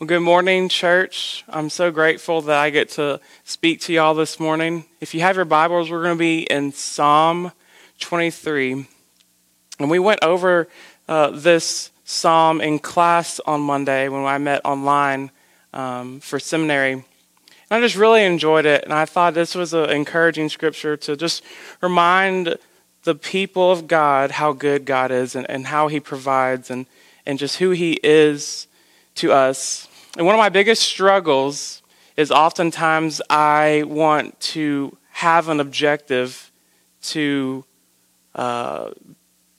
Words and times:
Well, 0.00 0.06
good 0.06 0.20
morning, 0.20 0.68
church. 0.68 1.42
I'm 1.48 1.68
so 1.70 1.90
grateful 1.90 2.40
that 2.42 2.56
I 2.56 2.70
get 2.70 2.90
to 2.90 3.18
speak 3.42 3.80
to 3.80 3.92
y'all 3.92 4.14
this 4.14 4.38
morning. 4.38 4.84
If 5.00 5.12
you 5.12 5.22
have 5.22 5.34
your 5.34 5.44
Bibles, 5.44 5.90
we're 5.90 6.04
going 6.04 6.14
to 6.14 6.20
be 6.20 6.42
in 6.42 6.70
Psalm 6.70 7.50
23. 7.98 8.86
And 9.80 9.90
we 9.90 9.98
went 9.98 10.22
over 10.22 10.68
uh, 11.08 11.30
this 11.30 11.90
psalm 12.04 12.60
in 12.60 12.78
class 12.78 13.40
on 13.40 13.60
Monday 13.60 14.08
when 14.08 14.24
I 14.24 14.38
met 14.38 14.60
online 14.64 15.32
um, 15.72 16.20
for 16.20 16.38
seminary. 16.38 16.92
And 16.92 17.04
I 17.68 17.80
just 17.80 17.96
really 17.96 18.22
enjoyed 18.22 18.66
it. 18.66 18.84
And 18.84 18.92
I 18.92 19.04
thought 19.04 19.34
this 19.34 19.56
was 19.56 19.74
an 19.74 19.90
encouraging 19.90 20.48
scripture 20.48 20.96
to 20.96 21.16
just 21.16 21.42
remind 21.80 22.56
the 23.02 23.16
people 23.16 23.72
of 23.72 23.88
God 23.88 24.30
how 24.30 24.52
good 24.52 24.84
God 24.84 25.10
is 25.10 25.34
and, 25.34 25.50
and 25.50 25.66
how 25.66 25.88
He 25.88 25.98
provides 25.98 26.70
and, 26.70 26.86
and 27.26 27.36
just 27.36 27.58
who 27.58 27.70
He 27.70 27.98
is 28.04 28.68
to 29.16 29.32
us 29.32 29.87
and 30.18 30.26
one 30.26 30.34
of 30.34 30.40
my 30.40 30.48
biggest 30.48 30.82
struggles 30.82 31.80
is 32.16 32.32
oftentimes 32.32 33.22
I 33.30 33.84
want 33.86 34.38
to 34.40 34.98
have 35.12 35.48
an 35.48 35.60
objective 35.60 36.50
to 37.02 37.64
uh, 38.34 38.90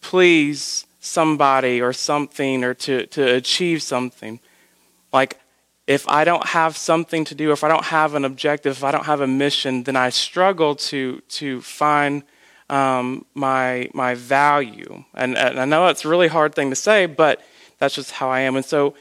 please 0.01 0.85
somebody 0.99 1.81
or 1.81 1.93
something 1.93 2.65
or 2.65 2.73
to, 2.73 3.05
to 3.05 3.35
achieve 3.35 3.81
something. 3.81 4.41
Like, 5.13 5.39
if 5.87 6.05
I 6.09 6.25
don't 6.25 6.47
have 6.47 6.75
something 6.75 7.23
to 7.23 7.35
do, 7.35 7.53
if 7.53 7.63
I 7.63 7.69
don't 7.69 7.85
have 7.85 8.13
an 8.13 8.25
objective, 8.25 8.75
if 8.75 8.83
I 8.83 8.91
don't 8.91 9.05
have 9.05 9.21
a 9.21 9.27
mission, 9.27 9.83
then 9.83 9.95
I 9.95 10.09
struggle 10.09 10.75
to, 10.75 11.21
to 11.21 11.61
find 11.61 12.23
um, 12.69 13.23
my, 13.33 13.89
my 13.93 14.13
value. 14.13 15.05
And, 15.13 15.37
and 15.37 15.57
I 15.57 15.63
know 15.63 15.85
that's 15.85 16.03
a 16.03 16.09
really 16.09 16.27
hard 16.27 16.53
thing 16.53 16.69
to 16.69 16.75
say, 16.75 17.05
but 17.05 17.41
that's 17.77 17.95
just 17.95 18.11
how 18.11 18.29
I 18.29 18.41
am. 18.41 18.57
And 18.57 18.65
so, 18.65 18.95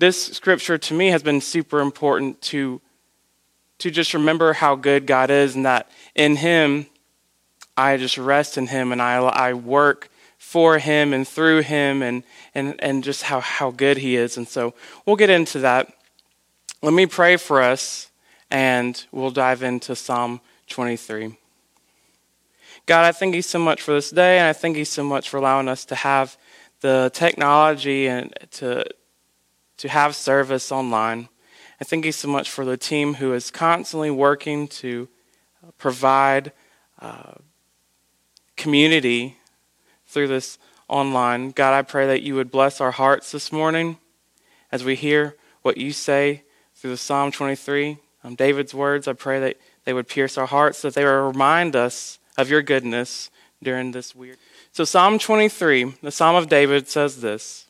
this 0.00 0.28
scripture 0.28 0.78
to 0.78 0.94
me 0.94 1.08
has 1.08 1.22
been 1.22 1.42
super 1.42 1.80
important 1.80 2.40
to 2.40 2.80
to 3.78 3.90
just 3.90 4.12
remember 4.12 4.54
how 4.54 4.74
good 4.74 5.06
God 5.06 5.30
is 5.30 5.54
and 5.54 5.64
that 5.66 5.90
in 6.14 6.36
him 6.36 6.86
I 7.76 7.98
just 7.98 8.18
rest 8.18 8.58
in 8.58 8.66
him 8.66 8.92
and 8.92 9.00
I 9.00 9.16
I 9.18 9.52
work 9.52 10.08
for 10.38 10.78
him 10.78 11.12
and 11.12 11.28
through 11.28 11.60
him 11.60 12.02
and 12.02 12.24
and 12.54 12.82
and 12.82 13.04
just 13.04 13.24
how 13.24 13.40
how 13.40 13.70
good 13.70 13.98
he 13.98 14.16
is 14.16 14.38
and 14.38 14.48
so 14.48 14.74
we'll 15.04 15.16
get 15.16 15.30
into 15.30 15.58
that. 15.60 15.92
Let 16.82 16.94
me 16.94 17.04
pray 17.04 17.36
for 17.36 17.60
us 17.60 18.10
and 18.50 19.04
we'll 19.12 19.30
dive 19.30 19.62
into 19.62 19.94
Psalm 19.94 20.40
23. 20.70 21.36
God, 22.86 23.04
I 23.04 23.12
thank 23.12 23.34
you 23.34 23.42
so 23.42 23.58
much 23.58 23.82
for 23.82 23.92
this 23.92 24.10
day 24.10 24.38
and 24.38 24.48
I 24.48 24.54
thank 24.54 24.78
you 24.78 24.86
so 24.86 25.04
much 25.04 25.28
for 25.28 25.36
allowing 25.36 25.68
us 25.68 25.84
to 25.84 25.94
have 25.94 26.38
the 26.80 27.10
technology 27.12 28.08
and 28.08 28.34
to 28.52 28.86
to 29.80 29.88
have 29.88 30.14
service 30.14 30.70
online. 30.70 31.30
I 31.80 31.84
thank 31.84 32.04
you 32.04 32.12
so 32.12 32.28
much 32.28 32.50
for 32.50 32.66
the 32.66 32.76
team 32.76 33.14
who 33.14 33.32
is 33.32 33.50
constantly 33.50 34.10
working 34.10 34.68
to 34.68 35.08
provide 35.78 36.52
uh, 37.00 37.32
community 38.58 39.38
through 40.06 40.28
this 40.28 40.58
online. 40.86 41.52
God, 41.52 41.72
I 41.72 41.80
pray 41.80 42.06
that 42.08 42.20
you 42.20 42.34
would 42.34 42.50
bless 42.50 42.78
our 42.78 42.90
hearts 42.90 43.32
this 43.32 43.50
morning 43.50 43.96
as 44.70 44.84
we 44.84 44.96
hear 44.96 45.36
what 45.62 45.78
you 45.78 45.92
say 45.92 46.42
through 46.74 46.90
the 46.90 46.96
Psalm 46.98 47.32
23, 47.32 47.96
um, 48.22 48.34
David's 48.34 48.74
words. 48.74 49.08
I 49.08 49.14
pray 49.14 49.40
that 49.40 49.56
they 49.84 49.94
would 49.94 50.08
pierce 50.08 50.36
our 50.36 50.46
hearts, 50.46 50.82
that 50.82 50.92
they 50.92 51.06
would 51.06 51.10
remind 51.10 51.74
us 51.74 52.18
of 52.36 52.50
your 52.50 52.60
goodness 52.60 53.30
during 53.62 53.92
this 53.92 54.14
weird. 54.14 54.36
So, 54.72 54.84
Psalm 54.84 55.18
23, 55.18 55.94
the 56.02 56.10
Psalm 56.10 56.36
of 56.36 56.50
David, 56.50 56.86
says 56.86 57.22
this 57.22 57.69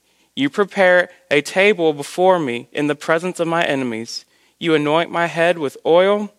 You 0.35 0.49
prepare 0.49 1.09
a 1.29 1.41
table 1.41 1.93
before 1.93 2.39
me 2.39 2.69
in 2.71 2.87
the 2.87 2.95
presence 2.95 3.39
of 3.39 3.47
my 3.47 3.63
enemies. 3.63 4.25
You 4.59 4.73
anoint 4.73 5.11
my 5.11 5.27
head 5.27 5.57
with 5.57 5.77
oil, 5.85 6.33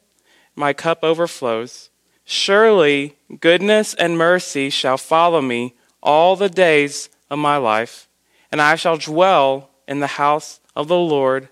my 0.56 0.72
cup 0.72 1.00
overflows. 1.02 1.90
Surely 2.24 3.16
goodness 3.40 3.94
and 3.94 4.16
mercy 4.16 4.70
shall 4.70 4.96
follow 4.96 5.42
me 5.42 5.74
all 6.02 6.36
the 6.36 6.48
days 6.48 7.08
of 7.30 7.38
my 7.38 7.56
life, 7.56 8.08
and 8.50 8.60
I 8.60 8.76
shall 8.76 8.96
dwell 8.96 9.70
in 9.86 10.00
the 10.00 10.06
house 10.06 10.60
of 10.74 10.88
the 10.88 10.98
Lord 10.98 11.48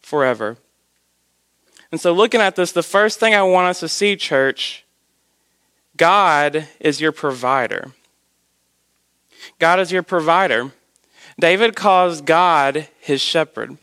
forever. 0.00 0.56
And 1.90 2.00
so, 2.00 2.12
looking 2.12 2.40
at 2.40 2.56
this, 2.56 2.72
the 2.72 2.82
first 2.82 3.18
thing 3.18 3.34
I 3.34 3.42
want 3.42 3.68
us 3.68 3.80
to 3.80 3.88
see, 3.88 4.14
church, 4.14 4.84
God 5.96 6.68
is 6.78 7.00
your 7.00 7.12
provider. 7.12 7.92
God 9.58 9.80
is 9.80 9.90
your 9.90 10.02
provider. 10.02 10.72
David 11.40 11.74
calls 11.74 12.20
God 12.20 12.88
his 13.00 13.20
shepherd. 13.20 13.76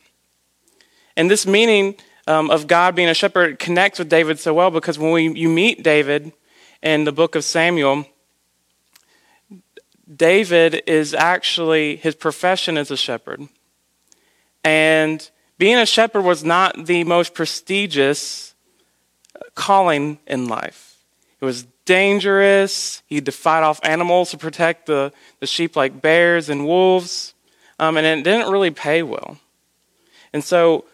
And 1.16 1.30
this 1.30 1.48
meaning 1.48 1.96
um, 2.28 2.52
of 2.52 2.68
God 2.68 2.96
being 2.96 3.10
a 3.10 3.14
shepherd 3.14 3.58
connects 3.58 4.00
with 4.00 4.10
David 4.10 4.40
so 4.40 4.54
well 4.54 4.70
because 4.70 5.00
when 5.00 5.12
we, 5.12 5.34
you 5.34 5.50
meet 5.50 5.84
David 5.84 6.32
in 6.82 7.04
the 7.06 7.12
book 7.12 7.36
of 7.36 7.44
Samuel, 7.44 8.06
David 10.14 10.84
is 10.86 11.14
actually, 11.14 11.96
his 11.96 12.16
profession 12.16 12.78
is 12.78 12.92
a 12.92 12.98
shepherd. 12.98 13.42
And 14.64 15.30
being 15.58 15.78
a 15.78 15.86
shepherd 15.86 16.22
was 16.22 16.44
not 16.44 16.86
the 16.86 17.04
most 17.04 17.34
prestigious 17.34 18.54
calling 19.56 20.20
in 20.28 20.48
life. 20.48 20.98
It 21.42 21.46
was 21.46 21.66
dangerous. 21.86 23.02
He 23.08 23.16
had 23.16 23.26
to 23.26 23.32
fight 23.32 23.64
off 23.64 23.80
animals 23.84 24.32
to 24.32 24.38
protect 24.38 24.86
the, 24.86 25.12
the 25.40 25.48
sheep 25.48 25.76
like 25.76 26.02
bears 26.02 26.50
and 26.50 26.66
wolves 26.66 27.34
um, 27.80 27.98
and 27.98 28.06
it 28.06 28.24
didn't 28.24 28.52
really 28.52 28.72
pay 28.72 29.04
well. 29.04 29.38
And 30.34 30.44
so 30.44 30.86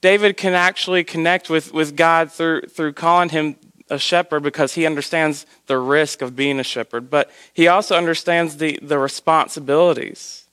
David 0.00 0.36
can 0.36 0.54
actually 0.54 1.04
connect 1.04 1.50
with, 1.50 1.72
with 1.72 1.96
God 1.96 2.30
through, 2.30 2.62
through 2.62 2.92
calling 2.92 3.30
him 3.30 3.56
a 3.88 3.98
shepherd 3.98 4.42
because 4.42 4.74
he 4.74 4.86
understands 4.86 5.46
the 5.66 5.78
risk 5.78 6.22
of 6.22 6.34
being 6.34 6.58
a 6.58 6.64
shepherd, 6.64 7.08
but 7.10 7.30
he 7.52 7.68
also 7.68 7.96
understands 7.96 8.56
the, 8.56 8.78
the 8.82 8.98
responsibilities. 8.98 10.44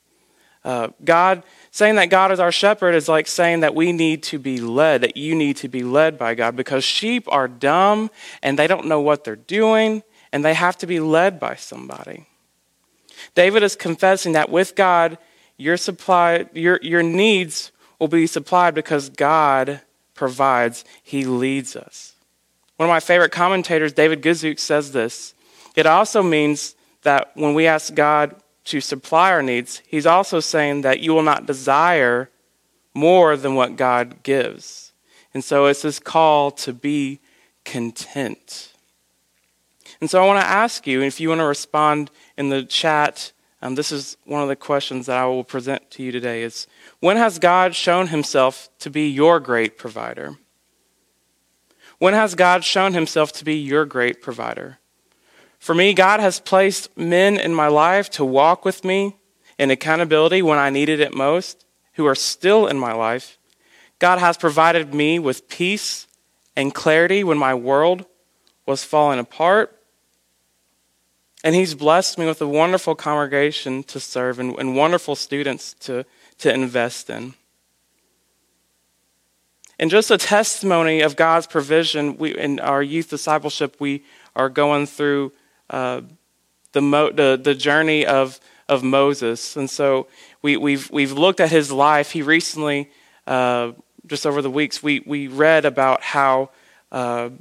Uh, 0.63 0.89
God, 1.03 1.43
saying 1.71 1.95
that 1.95 2.09
God 2.09 2.31
is 2.31 2.39
our 2.39 2.51
shepherd 2.51 2.95
is 2.95 3.09
like 3.09 3.27
saying 3.27 3.61
that 3.61 3.75
we 3.75 3.91
need 3.91 4.23
to 4.23 4.39
be 4.39 4.59
led, 4.59 5.01
that 5.01 5.17
you 5.17 5.35
need 5.35 5.57
to 5.57 5.67
be 5.67 5.83
led 5.83 6.17
by 6.17 6.35
God 6.35 6.55
because 6.55 6.83
sheep 6.83 7.25
are 7.31 7.47
dumb 7.47 8.09
and 8.41 8.57
they 8.57 8.67
don't 8.67 8.85
know 8.85 9.01
what 9.01 9.23
they're 9.23 9.35
doing 9.35 10.03
and 10.31 10.45
they 10.45 10.53
have 10.53 10.77
to 10.77 10.87
be 10.87 10.99
led 10.99 11.39
by 11.39 11.55
somebody. 11.55 12.27
David 13.35 13.63
is 13.63 13.75
confessing 13.75 14.33
that 14.33 14.49
with 14.49 14.75
God, 14.75 15.17
your 15.57 15.77
supply, 15.77 16.45
your, 16.53 16.79
your 16.81 17.03
needs 17.03 17.71
will 17.99 18.07
be 18.07 18.27
supplied 18.27 18.75
because 18.75 19.09
God 19.09 19.81
provides. 20.13 20.83
He 21.01 21.25
leads 21.25 21.75
us. 21.75 22.13
One 22.77 22.89
of 22.89 22.93
my 22.93 22.99
favorite 22.99 23.31
commentators, 23.31 23.93
David 23.93 24.21
Guzik, 24.21 24.59
says 24.59 24.91
this. 24.91 25.33
It 25.75 25.85
also 25.85 26.21
means 26.21 26.75
that 27.03 27.31
when 27.35 27.53
we 27.53 27.67
ask 27.67 27.93
God 27.93 28.35
to 28.65 28.81
supply 28.81 29.31
our 29.31 29.43
needs, 29.43 29.81
he's 29.87 30.05
also 30.05 30.39
saying 30.39 30.81
that 30.81 30.99
you 30.99 31.13
will 31.13 31.23
not 31.23 31.45
desire 31.45 32.29
more 32.93 33.35
than 33.37 33.55
what 33.55 33.75
God 33.75 34.23
gives. 34.23 34.91
And 35.33 35.43
so 35.43 35.65
it's 35.65 35.81
this 35.81 35.99
call 35.99 36.51
to 36.51 36.73
be 36.73 37.19
content. 37.65 38.72
And 40.03 40.09
so 40.09 40.21
I 40.21 40.27
want 40.27 40.41
to 40.41 40.45
ask 40.45 40.85
you, 40.85 41.01
if 41.01 41.21
you 41.21 41.29
want 41.29 41.39
to 41.39 41.45
respond 41.45 42.11
in 42.37 42.49
the 42.49 42.65
chat, 42.65 43.31
um, 43.61 43.75
this 43.75 43.89
is 43.89 44.17
one 44.25 44.41
of 44.41 44.49
the 44.49 44.55
questions 44.57 45.05
that 45.05 45.15
I 45.15 45.25
will 45.27 45.45
present 45.45 45.89
to 45.91 46.03
you 46.03 46.11
today 46.11 46.43
is 46.43 46.67
when 46.99 47.15
has 47.15 47.39
God 47.39 47.73
shown 47.73 48.07
himself 48.07 48.67
to 48.79 48.89
be 48.89 49.07
your 49.07 49.39
great 49.39 49.77
provider? 49.77 50.35
When 51.99 52.13
has 52.13 52.35
God 52.35 52.65
shown 52.65 52.93
himself 52.93 53.31
to 53.31 53.45
be 53.45 53.55
your 53.55 53.85
great 53.85 54.21
provider? 54.21 54.77
For 55.57 55.73
me, 55.73 55.93
God 55.93 56.19
has 56.19 56.41
placed 56.41 56.97
men 56.97 57.37
in 57.37 57.55
my 57.55 57.69
life 57.69 58.09
to 58.09 58.25
walk 58.25 58.65
with 58.65 58.83
me 58.83 59.15
in 59.57 59.71
accountability 59.71 60.41
when 60.41 60.59
I 60.59 60.69
needed 60.69 60.99
it 60.99 61.15
most, 61.15 61.65
who 61.93 62.05
are 62.05 62.13
still 62.13 62.67
in 62.67 62.77
my 62.77 62.91
life. 62.91 63.37
God 63.99 64.19
has 64.19 64.35
provided 64.35 64.93
me 64.93 65.17
with 65.17 65.47
peace 65.47 66.07
and 66.57 66.75
clarity 66.75 67.23
when 67.23 67.37
my 67.37 67.55
world 67.55 68.05
was 68.65 68.83
falling 68.83 69.19
apart. 69.19 69.79
And 71.43 71.55
he's 71.55 71.75
blessed 71.75 72.17
me 72.17 72.25
with 72.25 72.41
a 72.41 72.47
wonderful 72.47 72.95
congregation 72.95 73.83
to 73.83 73.99
serve 73.99 74.39
and, 74.39 74.57
and 74.57 74.77
wonderful 74.77 75.15
students 75.15 75.73
to, 75.81 76.05
to 76.37 76.53
invest 76.53 77.09
in. 77.09 77.33
And 79.77 79.91
just 79.91 80.11
a 80.11 80.17
testimony 80.17 81.01
of 81.01 81.15
God's 81.17 81.47
provision, 81.47 82.17
we, 82.17 82.37
in 82.37 82.59
our 82.59 82.81
youth 82.81 83.09
discipleship, 83.09 83.75
we 83.79 84.05
are 84.35 84.47
going 84.47 84.85
through 84.85 85.33
uh, 85.69 86.01
the, 86.71 86.81
mo- 86.81 87.11
the, 87.11 87.39
the 87.41 87.55
journey 87.55 88.05
of, 88.05 88.39
of 88.69 88.83
Moses. 88.83 89.57
And 89.57 89.69
so 89.69 90.07
we, 90.41 90.55
we've, 90.55 90.89
we've 90.91 91.11
looked 91.11 91.41
at 91.41 91.51
his 91.51 91.71
life. 91.71 92.11
He 92.11 92.21
recently, 92.21 92.89
uh, 93.27 93.73
just 94.05 94.25
over 94.25 94.41
the 94.41 94.49
weeks, 94.49 94.81
we, 94.81 95.01
we 95.05 95.27
read 95.27 95.65
about 95.65 96.01
how, 96.01 96.51
uh, 96.91 97.31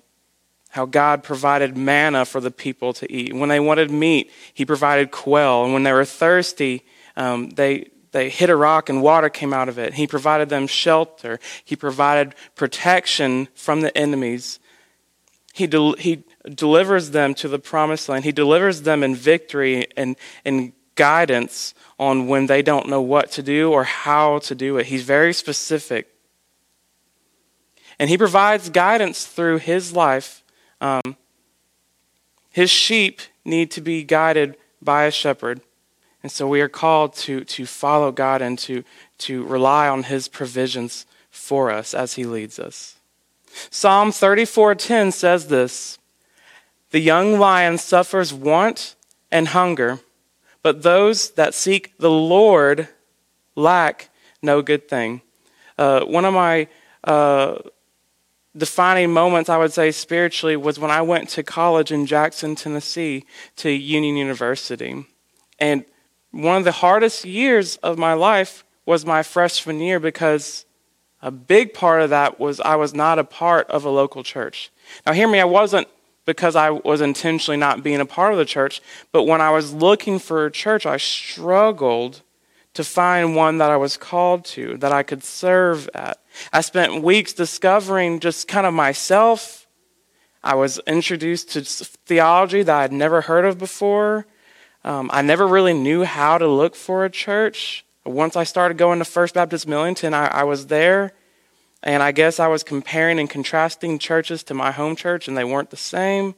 how 0.72 0.86
God 0.86 1.22
provided 1.22 1.76
manna 1.76 2.24
for 2.24 2.40
the 2.40 2.50
people 2.50 2.94
to 2.94 3.12
eat. 3.12 3.34
When 3.34 3.50
they 3.50 3.60
wanted 3.60 3.90
meat, 3.90 4.30
he 4.54 4.64
provided 4.64 5.10
quail. 5.10 5.64
And 5.64 5.74
when 5.74 5.82
they 5.82 5.92
were 5.92 6.06
thirsty, 6.06 6.82
um, 7.14 7.50
they, 7.50 7.90
they 8.12 8.30
hit 8.30 8.48
a 8.48 8.56
rock 8.56 8.88
and 8.88 9.02
water 9.02 9.28
came 9.28 9.52
out 9.52 9.68
of 9.68 9.78
it. 9.78 9.92
He 9.94 10.06
provided 10.06 10.48
them 10.48 10.66
shelter. 10.66 11.38
He 11.62 11.76
provided 11.76 12.34
protection 12.54 13.48
from 13.54 13.82
the 13.82 13.96
enemies. 13.96 14.60
He, 15.52 15.66
del- 15.66 15.96
he 15.96 16.24
delivers 16.46 17.10
them 17.10 17.34
to 17.34 17.48
the 17.48 17.58
promised 17.58 18.08
land. 18.08 18.24
He 18.24 18.32
delivers 18.32 18.80
them 18.80 19.02
in 19.02 19.14
victory 19.14 19.86
and, 19.94 20.16
and 20.42 20.72
guidance 20.94 21.74
on 21.98 22.28
when 22.28 22.46
they 22.46 22.62
don't 22.62 22.88
know 22.88 23.02
what 23.02 23.30
to 23.32 23.42
do 23.42 23.70
or 23.70 23.84
how 23.84 24.38
to 24.38 24.54
do 24.54 24.78
it. 24.78 24.86
He's 24.86 25.02
very 25.02 25.34
specific. 25.34 26.08
And 27.98 28.08
he 28.08 28.16
provides 28.16 28.70
guidance 28.70 29.26
through 29.26 29.58
his 29.58 29.92
life. 29.92 30.41
Um, 30.82 31.16
his 32.50 32.70
sheep 32.70 33.20
need 33.44 33.70
to 33.70 33.80
be 33.80 34.02
guided 34.02 34.56
by 34.82 35.04
a 35.04 35.12
shepherd. 35.12 35.60
And 36.22 36.30
so 36.30 36.46
we 36.46 36.60
are 36.60 36.68
called 36.68 37.14
to, 37.14 37.44
to 37.44 37.66
follow 37.66 38.10
God 38.10 38.42
and 38.42 38.58
to, 38.60 38.84
to 39.18 39.44
rely 39.44 39.88
on 39.88 40.02
his 40.02 40.26
provisions 40.28 41.06
for 41.30 41.70
us 41.70 41.94
as 41.94 42.14
he 42.14 42.24
leads 42.24 42.58
us. 42.58 42.96
Psalm 43.70 44.10
34:10 44.10 45.12
says 45.12 45.48
this, 45.48 45.98
"The 46.90 47.00
young 47.00 47.38
lion 47.38 47.78
suffers 47.78 48.32
want 48.32 48.94
and 49.30 49.48
hunger, 49.48 50.00
but 50.62 50.82
those 50.82 51.30
that 51.32 51.54
seek 51.54 51.96
the 51.98 52.10
Lord 52.10 52.88
lack 53.54 54.08
no 54.40 54.62
good 54.62 54.88
thing." 54.88 55.20
Uh, 55.76 56.00
one 56.04 56.24
of 56.24 56.32
my 56.32 56.68
uh, 57.04 57.56
defining 58.56 59.12
moments, 59.12 59.48
I 59.48 59.56
would 59.56 59.72
say 59.72 59.90
spiritually, 59.90 60.56
was 60.56 60.78
when 60.78 60.90
I 60.90 61.02
went 61.02 61.28
to 61.30 61.42
college 61.42 61.90
in 61.90 62.06
Jackson, 62.06 62.54
Tennessee, 62.54 63.24
to 63.56 63.70
Union 63.70 64.16
University, 64.16 65.06
and 65.58 65.84
one 66.32 66.56
of 66.56 66.64
the 66.64 66.72
hardest 66.72 67.24
years 67.24 67.76
of 67.76 67.98
my 67.98 68.14
life 68.14 68.64
was 68.86 69.06
my 69.06 69.22
freshman 69.22 69.80
year 69.80 70.00
because 70.00 70.64
a 71.20 71.30
big 71.30 71.72
part 71.72 72.02
of 72.02 72.10
that 72.10 72.40
was 72.40 72.58
I 72.60 72.76
was 72.76 72.94
not 72.94 73.18
a 73.18 73.24
part 73.24 73.70
of 73.70 73.84
a 73.84 73.90
local 73.90 74.24
church. 74.24 74.72
Now, 75.06 75.12
hear 75.12 75.28
me, 75.28 75.40
I 75.40 75.44
wasn't 75.44 75.86
because 76.24 76.56
I 76.56 76.70
was 76.70 77.00
intentionally 77.00 77.58
not 77.58 77.82
being 77.82 78.00
a 78.00 78.06
part 78.06 78.32
of 78.32 78.38
the 78.38 78.44
church, 78.44 78.80
but 79.12 79.24
when 79.24 79.40
I 79.40 79.50
was 79.50 79.72
looking 79.72 80.18
for 80.18 80.46
a 80.46 80.50
church, 80.50 80.86
I 80.86 80.96
struggled 80.96 82.22
to 82.74 82.84
find 82.84 83.36
one 83.36 83.58
that 83.58 83.70
I 83.70 83.76
was 83.76 83.96
called 83.96 84.44
to, 84.46 84.76
that 84.78 84.92
I 84.92 85.02
could 85.02 85.22
serve 85.22 85.88
at. 85.94 86.18
I 86.52 86.62
spent 86.62 87.02
weeks 87.02 87.32
discovering 87.32 88.20
just 88.20 88.48
kind 88.48 88.66
of 88.66 88.72
myself. 88.72 89.66
I 90.42 90.54
was 90.54 90.80
introduced 90.86 91.50
to 91.50 91.62
theology 91.62 92.62
that 92.62 92.80
I'd 92.80 92.92
never 92.92 93.20
heard 93.22 93.44
of 93.44 93.58
before. 93.58 94.26
Um, 94.84 95.10
I 95.12 95.22
never 95.22 95.46
really 95.46 95.74
knew 95.74 96.04
how 96.04 96.38
to 96.38 96.48
look 96.48 96.74
for 96.74 97.04
a 97.04 97.10
church. 97.10 97.84
Once 98.04 98.34
I 98.34 98.44
started 98.44 98.78
going 98.78 98.98
to 98.98 99.04
First 99.04 99.34
Baptist 99.34 99.68
Millington, 99.68 100.14
I, 100.14 100.26
I 100.26 100.44
was 100.44 100.66
there, 100.66 101.12
and 101.82 102.02
I 102.02 102.10
guess 102.10 102.40
I 102.40 102.48
was 102.48 102.64
comparing 102.64 103.20
and 103.20 103.30
contrasting 103.30 103.98
churches 103.98 104.42
to 104.44 104.54
my 104.54 104.72
home 104.72 104.96
church, 104.96 105.28
and 105.28 105.36
they 105.36 105.44
weren't 105.44 105.70
the 105.70 105.76
same. 105.76 106.34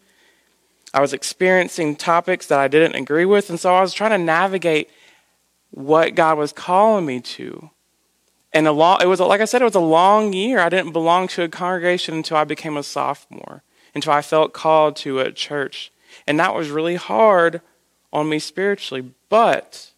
I 0.92 1.00
was 1.00 1.14
experiencing 1.14 1.96
topics 1.96 2.46
that 2.48 2.58
I 2.58 2.68
didn't 2.68 2.96
agree 2.96 3.24
with, 3.24 3.48
and 3.48 3.58
so 3.58 3.74
I 3.74 3.80
was 3.80 3.94
trying 3.94 4.10
to 4.10 4.18
navigate 4.18 4.90
what 5.74 6.14
God 6.14 6.38
was 6.38 6.52
calling 6.52 7.04
me 7.04 7.20
to. 7.20 7.70
And 8.52 8.68
a 8.68 8.72
long, 8.72 9.00
it 9.02 9.06
was 9.06 9.18
like 9.18 9.40
I 9.40 9.44
said, 9.44 9.60
it 9.60 9.64
was 9.66 9.74
a 9.74 9.80
long 9.80 10.32
year. 10.32 10.60
I 10.60 10.68
didn't 10.68 10.92
belong 10.92 11.26
to 11.28 11.42
a 11.42 11.48
congregation 11.48 12.14
until 12.14 12.36
I 12.36 12.44
became 12.44 12.76
a 12.76 12.84
sophomore, 12.84 13.64
until 13.94 14.12
I 14.12 14.22
felt 14.22 14.52
called 14.52 14.94
to 14.96 15.18
a 15.18 15.32
church, 15.32 15.92
and 16.26 16.38
that 16.38 16.54
was 16.54 16.70
really 16.70 16.94
hard 16.94 17.60
on 18.12 18.28
me 18.28 18.38
spiritually. 18.38 19.12
But 19.28 19.90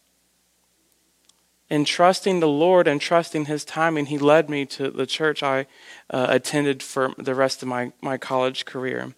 in 1.68 1.84
trusting 1.84 2.40
the 2.40 2.48
Lord 2.48 2.88
and 2.88 2.98
trusting 2.98 3.44
His 3.44 3.62
timing, 3.62 4.06
He 4.06 4.16
led 4.16 4.48
me 4.48 4.64
to 4.66 4.90
the 4.90 5.04
church 5.04 5.42
I 5.42 5.66
uh, 6.08 6.28
attended 6.30 6.82
for 6.82 7.12
the 7.18 7.34
rest 7.34 7.60
of 7.60 7.68
my, 7.68 7.92
my 8.00 8.16
college 8.16 8.64
career. 8.64 9.14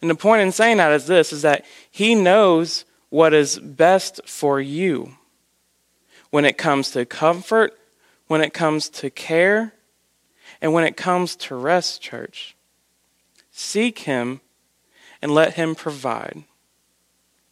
And 0.00 0.08
the 0.08 0.14
point 0.14 0.40
in 0.40 0.52
saying 0.52 0.78
that 0.78 0.92
is 0.92 1.06
this 1.06 1.30
is 1.34 1.42
that 1.42 1.66
He 1.90 2.14
knows 2.14 2.86
what 3.10 3.34
is 3.34 3.58
best 3.58 4.26
for 4.26 4.58
you 4.58 5.16
when 6.30 6.44
it 6.44 6.58
comes 6.58 6.90
to 6.92 7.04
comfort, 7.04 7.78
when 8.26 8.40
it 8.40 8.52
comes 8.52 8.88
to 8.88 9.10
care, 9.10 9.72
and 10.60 10.72
when 10.72 10.84
it 10.84 10.96
comes 10.96 11.36
to 11.36 11.54
rest, 11.54 12.00
church. 12.00 12.56
Seek 13.50 14.00
Him 14.00 14.40
and 15.22 15.32
let 15.32 15.54
Him 15.54 15.74
provide. 15.74 16.44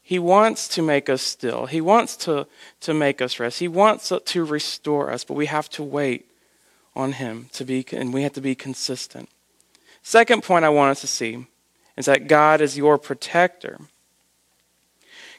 He 0.02 0.18
wants 0.18 0.68
to 0.68 0.82
make 0.82 1.08
us 1.08 1.22
still. 1.22 1.66
He 1.66 1.80
wants 1.80 2.16
to, 2.18 2.46
to 2.80 2.92
make 2.92 3.22
us 3.22 3.40
rest. 3.40 3.58
He 3.58 3.68
wants 3.68 4.12
to 4.24 4.44
restore 4.44 5.10
us, 5.10 5.24
but 5.24 5.34
we 5.34 5.46
have 5.46 5.70
to 5.70 5.82
wait 5.82 6.30
on 6.94 7.12
Him 7.12 7.48
to 7.52 7.64
be, 7.64 7.84
and 7.92 8.12
we 8.12 8.22
have 8.22 8.34
to 8.34 8.40
be 8.40 8.54
consistent. 8.54 9.28
Second 10.02 10.42
point 10.42 10.66
I 10.66 10.68
want 10.68 10.90
us 10.90 11.00
to 11.00 11.06
see 11.06 11.46
is 11.96 12.04
that 12.06 12.28
God 12.28 12.60
is 12.60 12.76
your 12.76 12.98
protector. 12.98 13.78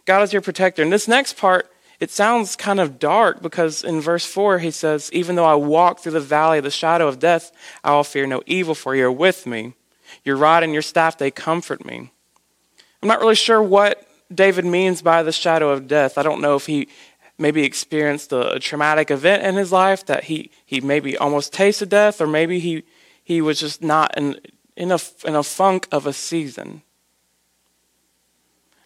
God 0.06 0.24
is 0.24 0.34
your 0.34 0.42
protector. 0.42 0.82
And 0.82 0.92
this 0.92 1.08
next 1.08 1.38
part, 1.38 1.72
it 2.00 2.12
sounds 2.12 2.56
kind 2.56 2.80
of 2.80 3.00
dark 3.00 3.42
because 3.42 3.84
in 3.84 4.02
verse 4.02 4.26
4 4.26 4.60
he 4.60 4.72
says, 4.72 5.10
Even 5.14 5.36
though 5.36 5.46
I 5.46 5.56
walk 5.56 6.00
through 6.00 6.14
the 6.14 6.20
valley 6.20 6.58
of 6.58 6.64
the 6.64 6.72
shadow 6.72 7.08
of 7.08 7.20
death, 7.20 7.52
I 7.84 7.94
will 7.94 8.04
fear 8.04 8.28
no 8.28 8.42
evil, 8.46 8.76
for 8.76 8.96
you 8.96 9.06
are 9.06 9.12
with 9.12 9.46
me. 9.46 9.74
Your 10.24 10.36
rod 10.36 10.64
and 10.64 10.74
your 10.74 10.82
staff, 10.82 11.18
they 11.18 11.32
comfort 11.32 11.86
me. 11.86 12.12
I'm 13.02 13.08
not 13.08 13.20
really 13.20 13.36
sure 13.36 13.62
what 13.62 14.08
David 14.34 14.66
means 14.66 15.02
by 15.02 15.24
the 15.24 15.32
shadow 15.32 15.70
of 15.70 15.88
death. 15.88 16.18
I 16.18 16.24
don't 16.24 16.42
know 16.42 16.56
if 16.56 16.66
he 16.66 16.88
maybe 17.38 17.64
experienced 17.64 18.32
a, 18.32 18.54
a, 18.54 18.60
traumatic 18.60 19.12
event 19.12 19.44
in 19.44 19.56
his 19.56 19.72
life 19.72 20.06
that 20.06 20.26
he, 20.26 20.50
he 20.66 20.82
maybe 20.82 21.18
almost 21.18 21.54
tasted 21.54 21.90
death, 21.90 22.22
or 22.22 22.28
maybe 22.28 22.60
he, 22.60 22.84
he 23.24 23.42
was 23.42 23.60
just 23.60 23.82
not 23.82 24.18
in, 24.18 24.40
in, 24.76 24.92
a, 24.92 25.00
in 25.26 25.36
a 25.36 25.44
funk 25.44 25.88
of 25.92 26.08
a 26.08 26.14
season. 26.14 26.82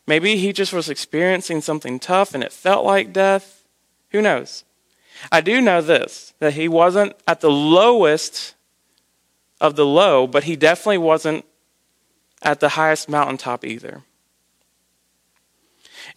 Maybe 0.10 0.38
he 0.38 0.54
just 0.54 0.74
was 0.74 0.90
experiencing 0.90 1.62
something 1.62 2.00
tough 2.00 2.34
and 2.34 2.44
it 2.44 2.52
felt 2.52 2.84
like 2.84 3.14
death. 3.14 3.64
Who 4.10 4.24
knows? 4.24 4.64
I 5.32 5.40
do 5.40 5.62
know 5.62 5.84
this 5.84 6.34
that 6.40 6.54
he 6.54 6.68
wasn't 6.68 7.14
at 7.28 7.42
the 7.42 7.52
lowest 7.52 8.56
of 9.62 9.76
the 9.76 9.86
low, 9.86 10.26
but 10.26 10.46
he 10.46 10.56
definitely 10.56 10.98
wasn't 10.98 11.46
at 12.42 12.60
the 12.60 12.70
highest 12.70 13.08
mountaintop 13.08 13.64
either. 13.64 14.02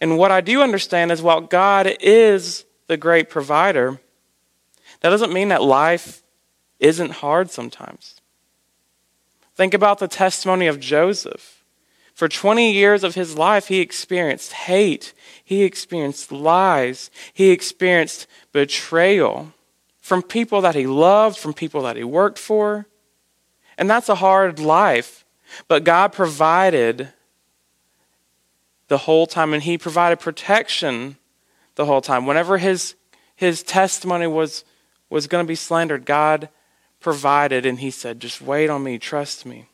And 0.01 0.17
what 0.17 0.31
I 0.31 0.41
do 0.41 0.63
understand 0.63 1.11
is 1.11 1.21
while 1.21 1.41
God 1.41 1.95
is 1.99 2.65
the 2.87 2.97
great 2.97 3.29
provider, 3.29 3.99
that 5.01 5.11
doesn't 5.11 5.31
mean 5.31 5.49
that 5.49 5.61
life 5.61 6.23
isn't 6.79 7.11
hard 7.11 7.51
sometimes. 7.51 8.19
Think 9.53 9.75
about 9.75 9.99
the 9.99 10.07
testimony 10.07 10.65
of 10.65 10.79
Joseph. 10.79 11.62
For 12.13 12.27
20 12.27 12.71
years 12.71 13.03
of 13.03 13.15
his 13.15 13.37
life, 13.37 13.67
he 13.67 13.79
experienced 13.79 14.53
hate, 14.53 15.13
he 15.43 15.63
experienced 15.63 16.31
lies, 16.31 17.09
he 17.33 17.49
experienced 17.49 18.27
betrayal 18.51 19.51
from 19.99 20.21
people 20.21 20.61
that 20.61 20.75
he 20.75 20.85
loved, 20.85 21.37
from 21.37 21.53
people 21.53 21.81
that 21.83 21.97
he 21.97 22.03
worked 22.03 22.37
for. 22.37 22.85
And 23.77 23.89
that's 23.89 24.09
a 24.09 24.15
hard 24.15 24.59
life. 24.59 25.25
But 25.67 25.83
God 25.83 26.13
provided 26.13 27.13
the 28.87 28.99
whole 28.99 29.25
time, 29.25 29.53
and 29.53 29.63
he 29.63 29.77
provided 29.77 30.19
protection 30.19 31.17
the 31.75 31.85
whole 31.85 32.01
time. 32.01 32.25
Whenever 32.25 32.57
his 32.57 32.95
his 33.35 33.63
testimony 33.63 34.27
was 34.27 34.63
was 35.09 35.27
going 35.27 35.43
to 35.43 35.47
be 35.47 35.55
slandered, 35.55 36.05
God 36.05 36.49
provided, 36.99 37.65
and 37.65 37.79
he 37.79 37.89
said, 37.89 38.19
"Just 38.19 38.41
wait 38.41 38.69
on 38.69 38.83
me, 38.83 38.99
trust 38.99 39.45
me." 39.45 39.67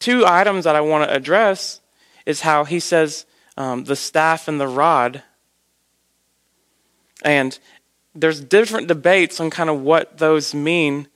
Two 0.00 0.24
items 0.26 0.64
that 0.64 0.74
I 0.74 0.80
want 0.80 1.08
to 1.08 1.14
address 1.14 1.80
is 2.26 2.40
how 2.40 2.64
he 2.64 2.80
says 2.80 3.26
um, 3.56 3.84
the 3.84 3.94
staff 3.94 4.48
and 4.48 4.60
the 4.60 4.66
rod, 4.66 5.22
and 7.22 7.58
there's 8.14 8.40
different 8.40 8.88
debates 8.88 9.38
on 9.40 9.50
kind 9.50 9.70
of 9.70 9.80
what 9.82 10.18
those 10.18 10.54
mean. 10.54 11.06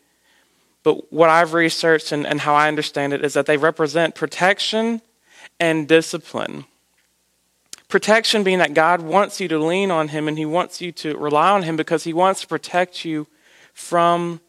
But 0.82 1.10
what 1.12 1.30
I've 1.30 1.54
researched 1.54 2.12
and, 2.12 2.26
and 2.26 2.42
how 2.42 2.54
I 2.54 2.68
understand 2.68 3.14
it 3.14 3.24
is 3.24 3.32
that 3.32 3.46
they 3.46 3.56
represent 3.56 4.14
protection 4.14 5.00
and 5.58 5.88
discipline. 5.88 6.66
Protection 7.88 8.42
being 8.42 8.58
that 8.58 8.74
God 8.74 9.00
wants 9.00 9.40
you 9.40 9.48
to 9.48 9.58
lean 9.58 9.90
on 9.90 10.08
Him 10.08 10.28
and 10.28 10.36
He 10.36 10.44
wants 10.44 10.80
you 10.80 10.92
to 10.92 11.16
rely 11.16 11.50
on 11.50 11.62
Him 11.62 11.76
because 11.76 12.04
He 12.04 12.12
wants 12.12 12.42
to 12.42 12.46
protect 12.46 13.04
you 13.04 13.26
from 13.72 14.40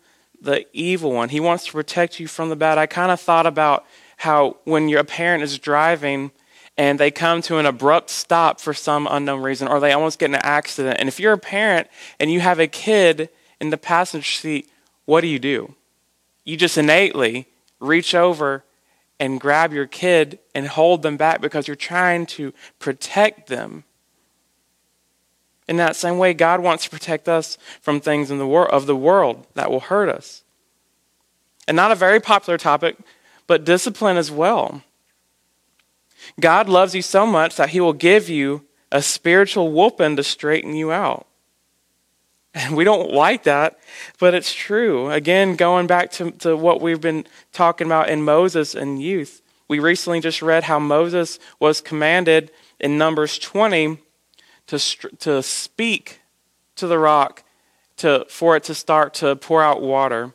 the 0.42 0.66
evil 0.74 1.14
one. 1.14 1.30
He 1.30 1.40
wants 1.40 1.66
to 1.66 1.72
protect 1.72 2.20
you 2.20 2.28
from 2.28 2.50
the 2.50 2.56
bad. 2.56 2.78
I 2.78 2.86
kind 2.86 3.12
of 3.12 3.20
thought 3.22 3.46
about 3.46 3.86
how 4.18 4.58
when 4.64 4.90
your 4.90 5.04
parent 5.04 5.44
is 5.44 5.60
driving 5.60 6.32
and 6.78 7.00
they 7.00 7.12
come 7.12 7.42
to 7.44 7.58
an 7.58 7.66
abrupt 7.66 8.10
stop 8.10 8.60
for 8.60 8.74
some 8.74 9.08
unknown 9.10 9.42
reason, 9.42 9.68
or 9.68 9.80
they 9.80 9.94
almost 9.94 10.20
get 10.20 10.26
in 10.26 10.36
an 10.36 10.42
accident. 10.44 10.98
And 11.00 11.08
if 11.08 11.20
you're 11.20 11.34
a 11.34 11.38
parent 11.38 11.88
and 12.20 12.32
you 12.32 12.42
have 12.42 12.60
a 12.60 12.68
kid 12.68 13.30
in 13.62 13.70
the 13.70 13.78
passenger 13.78 14.26
seat, 14.26 14.70
what 15.06 15.22
do 15.22 15.28
you 15.28 15.40
do? 15.40 15.76
You 16.44 16.58
just 16.58 16.78
innately 16.78 17.48
reach 17.80 18.14
over 18.14 18.64
and 19.20 19.40
grab 19.40 19.72
your 19.72 19.88
kid 19.88 20.40
and 20.54 20.68
hold 20.68 21.02
them 21.02 21.18
back 21.18 21.40
because 21.40 21.68
you're 21.68 21.76
trying 21.76 22.26
to 22.26 22.54
protect 22.80 23.48
them. 23.48 23.86
In 25.68 25.78
that 25.78 25.96
same 25.96 26.18
way, 26.18 26.34
God 26.34 26.60
wants 26.60 26.84
to 26.84 26.90
protect 26.90 27.28
us 27.28 27.58
from 27.82 28.00
things 28.00 28.30
in 28.30 28.38
the 28.38 28.46
wor- 28.46 28.70
of 28.70 28.86
the 28.86 28.96
world 28.96 29.48
that 29.56 29.72
will 29.72 29.80
hurt 29.80 30.10
us. 30.10 30.44
And 31.68 31.76
not 31.76 31.92
a 31.92 31.96
very 31.96 32.20
popular 32.20 32.58
topic, 32.58 32.98
but 33.48 33.66
discipline 33.66 34.18
as 34.18 34.32
well. 34.32 34.82
God 36.40 36.68
loves 36.68 36.96
you 36.96 37.02
so 37.02 37.26
much 37.26 37.56
that 37.56 37.70
he 37.70 37.80
will 37.80 37.94
give 37.94 38.30
you 38.30 38.66
a 38.92 39.02
spiritual 39.02 39.72
whooping 39.72 40.16
to 40.16 40.24
straighten 40.24 40.74
you 40.76 40.92
out. 40.92 41.28
And 42.54 42.76
we 42.76 42.86
don't 42.86 43.12
like 43.12 43.44
that, 43.44 43.78
but 44.18 44.34
it's 44.34 44.54
true. 44.54 45.12
Again, 45.12 45.58
going 45.58 45.88
back 45.88 46.12
to, 46.14 46.32
to 46.32 46.56
what 46.56 46.80
we've 46.80 47.02
been 47.02 47.26
talking 47.52 47.86
about 47.86 48.10
in 48.10 48.24
Moses 48.24 48.74
and 48.74 49.02
youth, 49.02 49.42
we 49.68 49.80
recently 49.80 50.22
just 50.22 50.42
read 50.42 50.64
how 50.64 50.80
Moses 50.80 51.38
was 51.60 51.82
commanded 51.82 52.52
in 52.80 52.98
Numbers 52.98 53.38
20 53.40 53.98
to, 54.68 54.80
to 55.20 55.44
speak 55.44 56.22
to 56.78 56.88
the 56.88 56.98
rock 56.98 57.44
to, 57.98 58.26
for 58.30 58.56
it 58.56 58.64
to 58.66 58.74
start 58.74 59.14
to 59.16 59.36
pour 59.36 59.62
out 59.62 59.82
water. 59.82 60.34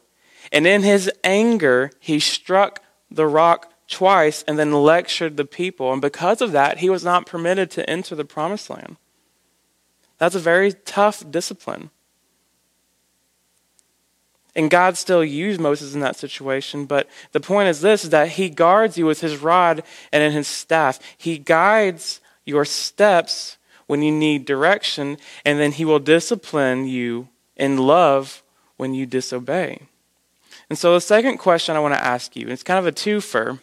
And 0.53 0.67
in 0.67 0.83
his 0.83 1.11
anger, 1.25 1.91
he 2.01 2.21
struck 2.21 2.83
the 3.11 3.27
rock 3.27 3.73
twice 3.89 4.43
and 4.47 4.59
then 4.59 4.73
lectured 4.73 5.37
the 5.37 5.45
people. 5.45 5.93
And 5.93 6.01
because 6.01 6.41
of 6.41 6.53
that, 6.53 6.79
he 6.79 6.89
was 6.89 7.05
not 7.05 7.27
permitted 7.27 7.71
to 7.73 7.89
enter 7.91 8.15
the 8.15 8.25
promised 8.25 8.71
land. 8.71 8.97
That's 10.19 10.35
a 10.35 10.41
very 10.41 10.73
tough 10.73 11.29
discipline. 11.31 11.91
And 14.55 14.71
God 14.71 14.97
still 14.97 15.25
used 15.25 15.61
Moses 15.61 15.95
in 15.95 16.01
that 16.01 16.17
situation, 16.17 16.85
but 16.85 17.09
the 17.33 17.41
point 17.41 17.69
is 17.69 17.81
this 17.81 18.05
is 18.05 18.11
that 18.11 18.31
he 18.31 18.51
guards 18.51 18.99
you 18.99 19.07
with 19.07 19.21
his 19.21 19.39
rod 19.39 19.83
and 20.13 20.23
in 20.23 20.33
his 20.33 20.49
staff. 20.49 20.99
He 21.17 21.39
guides 21.39 22.21
your 22.45 22.65
steps 22.65 23.59
when 23.87 24.03
you 24.03 24.13
need 24.13 24.45
direction, 24.45 25.19
and 25.45 25.59
then 25.59 25.73
he 25.73 25.85
will 25.85 25.99
discipline 25.99 26.87
you 26.87 27.29
in 27.57 27.77
love 27.77 28.43
when 28.77 28.95
you 28.95 29.07
disobey. 29.07 29.83
And 30.71 30.79
so 30.79 30.95
the 30.95 31.01
second 31.01 31.39
question 31.39 31.77
I 31.77 31.81
want 31.81 31.95
to 31.95 32.05
ask 32.05 32.37
you, 32.37 32.47
it's 32.47 32.63
kind 32.63 32.79
of 32.79 32.87
a 32.87 32.93
twofer. 32.93 33.59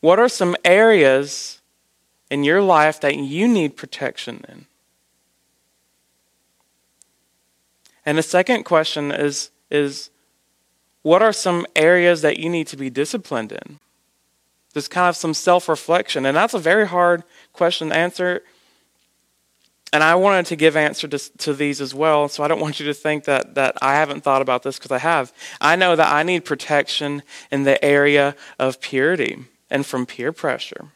What 0.00 0.18
are 0.18 0.28
some 0.28 0.56
areas 0.64 1.60
in 2.28 2.42
your 2.42 2.60
life 2.60 3.00
that 3.00 3.16
you 3.16 3.46
need 3.46 3.76
protection 3.76 4.44
in? 4.48 4.66
And 8.04 8.18
the 8.18 8.22
second 8.22 8.64
question 8.64 9.12
is, 9.12 9.50
is 9.70 10.10
what 11.02 11.22
are 11.22 11.32
some 11.32 11.66
areas 11.76 12.22
that 12.22 12.38
you 12.38 12.48
need 12.48 12.66
to 12.68 12.76
be 12.76 12.90
disciplined 12.90 13.52
in? 13.52 13.78
Just 14.74 14.90
kind 14.90 15.08
of 15.08 15.16
some 15.16 15.34
self 15.34 15.68
reflection. 15.68 16.26
And 16.26 16.36
that's 16.36 16.54
a 16.54 16.58
very 16.58 16.86
hard 16.86 17.22
question 17.52 17.90
to 17.90 17.96
answer. 17.96 18.42
And 19.92 20.02
I 20.02 20.14
wanted 20.16 20.46
to 20.46 20.56
give 20.56 20.76
answer 20.76 21.08
to, 21.08 21.18
to 21.38 21.54
these 21.54 21.80
as 21.80 21.94
well, 21.94 22.28
so 22.28 22.42
I 22.42 22.48
don't 22.48 22.60
want 22.60 22.78
you 22.78 22.86
to 22.86 22.94
think 22.94 23.24
that, 23.24 23.54
that 23.54 23.76
I 23.80 23.94
haven't 23.94 24.22
thought 24.22 24.42
about 24.42 24.62
this 24.62 24.76
because 24.76 24.90
I 24.90 24.98
have. 24.98 25.32
I 25.60 25.76
know 25.76 25.96
that 25.96 26.12
I 26.12 26.22
need 26.22 26.44
protection 26.44 27.22
in 27.50 27.62
the 27.62 27.82
area 27.82 28.36
of 28.58 28.80
purity 28.80 29.44
and 29.70 29.86
from 29.86 30.04
peer 30.04 30.32
pressure. 30.32 30.88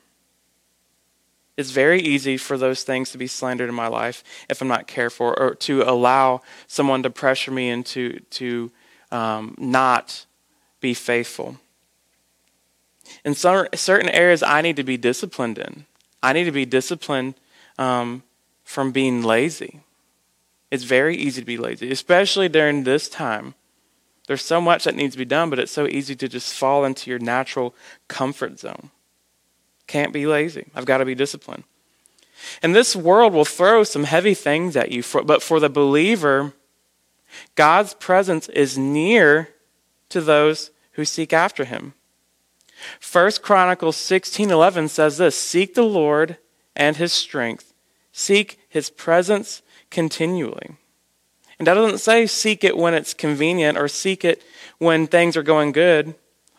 It's 1.57 1.71
very 1.71 2.01
easy 2.01 2.37
for 2.37 2.57
those 2.57 2.83
things 2.83 3.11
to 3.13 3.19
be 3.19 3.27
slandered 3.27 3.69
in 3.69 3.75
my 3.75 3.87
life 3.87 4.25
if 4.49 4.61
I'm 4.61 4.69
not 4.69 4.87
careful, 4.87 5.35
or 5.39 5.55
to 5.55 5.83
allow 5.83 6.41
someone 6.67 7.03
to 7.03 7.11
pressure 7.11 7.51
me 7.51 7.69
into 7.69 8.21
to 8.31 8.73
um, 9.11 9.55
not 9.59 10.27
be 10.81 10.95
faithful. 10.95 11.59
In 13.25 13.35
some, 13.35 13.69
certain 13.75 14.09
areas, 14.09 14.43
I 14.43 14.63
need 14.63 14.77
to 14.77 14.85
be 14.85 14.97
disciplined 14.97 15.59
in. 15.59 15.87
I 16.23 16.33
need 16.33 16.45
to 16.45 16.53
be 16.53 16.65
disciplined 16.65 17.35
um, 17.79 18.23
from 18.65 18.93
being 18.93 19.23
lazy. 19.23 19.81
It's 20.71 20.85
very 20.85 21.17
easy 21.17 21.41
to 21.43 21.47
be 21.47 21.57
lazy, 21.57 21.91
especially 21.91 22.49
during 22.49 22.85
this 22.85 23.09
time. 23.09 23.55
There's 24.27 24.45
so 24.45 24.61
much 24.61 24.85
that 24.85 24.95
needs 24.95 25.15
to 25.15 25.19
be 25.19 25.25
done, 25.25 25.51
but 25.51 25.59
it's 25.59 25.73
so 25.73 25.87
easy 25.87 26.15
to 26.17 26.29
just 26.29 26.55
fall 26.55 26.85
into 26.85 27.11
your 27.11 27.19
natural 27.19 27.75
comfort 28.09 28.59
zone. 28.59 28.91
Can't 29.87 30.13
be 30.13 30.27
lazy. 30.27 30.67
I've 30.75 30.87
got 30.87 30.99
to 30.99 31.05
be 31.05 31.15
disciplined. 31.15 31.65
And 32.63 32.75
this 32.75 32.97
world 32.97 33.33
will 33.33 33.45
throw 33.45 33.85
some 33.85 34.05
heavy 34.05 34.35
things 34.35 34.77
at 34.77 34.91
you, 34.91 35.03
but 35.25 35.43
for 35.43 35.61
the 35.61 35.69
believer, 35.69 36.55
God's 37.55 37.95
presence 37.95 38.49
is 38.49 38.79
near 38.79 39.49
to 40.09 40.21
those 40.21 40.71
who 40.93 41.05
seek 41.05 41.33
after 41.33 41.65
him. 41.65 41.95
1 43.01 43.43
Chronicles 43.43 43.97
16:11 43.97 44.89
says 44.89 45.19
this, 45.19 45.39
"Seek 45.39 45.75
the 45.75 45.85
Lord 45.85 46.39
and 46.75 46.97
his 46.97 47.13
strength. 47.13 47.72
Seek 48.13 48.59
his 48.69 48.91
presence 48.91 49.63
continually." 49.91 50.77
And 51.59 51.67
that 51.67 51.75
doesn't 51.75 51.99
say 51.99 52.27
seek 52.27 52.65
it 52.65 52.77
when 52.77 52.95
it's 52.95 53.15
convenient 53.15 53.79
or 53.79 53.89
seek 53.89 54.25
it 54.25 54.43
when 54.79 55.07
things 55.07 55.37
are 55.37 55.43
going 55.43 55.73
good 55.73 56.15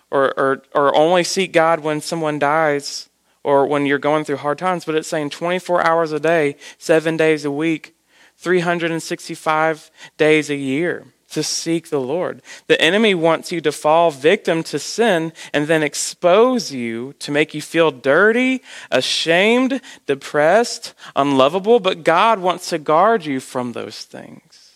or, 0.10 0.34
or, 0.40 0.64
or 0.74 0.96
only 0.96 1.24
seek 1.24 1.52
God 1.52 1.82
when 1.82 2.00
someone 2.00 2.40
dies 2.40 3.10
or 3.44 3.66
when 3.66 3.86
you're 3.86 3.98
going 3.98 4.24
through 4.24 4.38
hard 4.38 4.58
times, 4.58 4.86
but 4.86 4.96
it's 4.96 5.10
saying 5.10 5.32
24 5.32 5.86
hours 5.86 6.14
a 6.14 6.20
day, 6.20 6.56
seven 6.78 7.18
days 7.18 7.44
a 7.44 7.52
week, 7.52 7.96
365 8.38 9.92
days 10.18 10.50
a 10.50 10.56
year 10.56 11.08
to 11.34 11.44
seek 11.44 11.90
the 11.90 12.00
Lord. 12.00 12.42
The 12.68 12.80
enemy 12.82 13.14
wants 13.14 13.52
you 13.52 13.62
to 13.62 13.72
fall 13.72 14.10
victim 14.12 14.64
to 14.64 14.80
sin 14.80 15.34
and 15.54 15.68
then 15.68 15.84
expose 15.84 16.72
you 16.72 17.14
to 17.20 17.32
make 17.32 17.54
you 17.54 17.62
feel 17.62 17.92
dirty, 17.92 18.62
ashamed, 18.90 19.82
depressed, 20.06 20.94
unlovable, 21.16 21.80
but 21.80 22.04
God 22.04 22.40
wants 22.40 22.70
to 22.70 22.80
guard 22.80 23.26
you 23.26 23.40
from 23.40 23.74
those 23.74 24.04
things. 24.04 24.72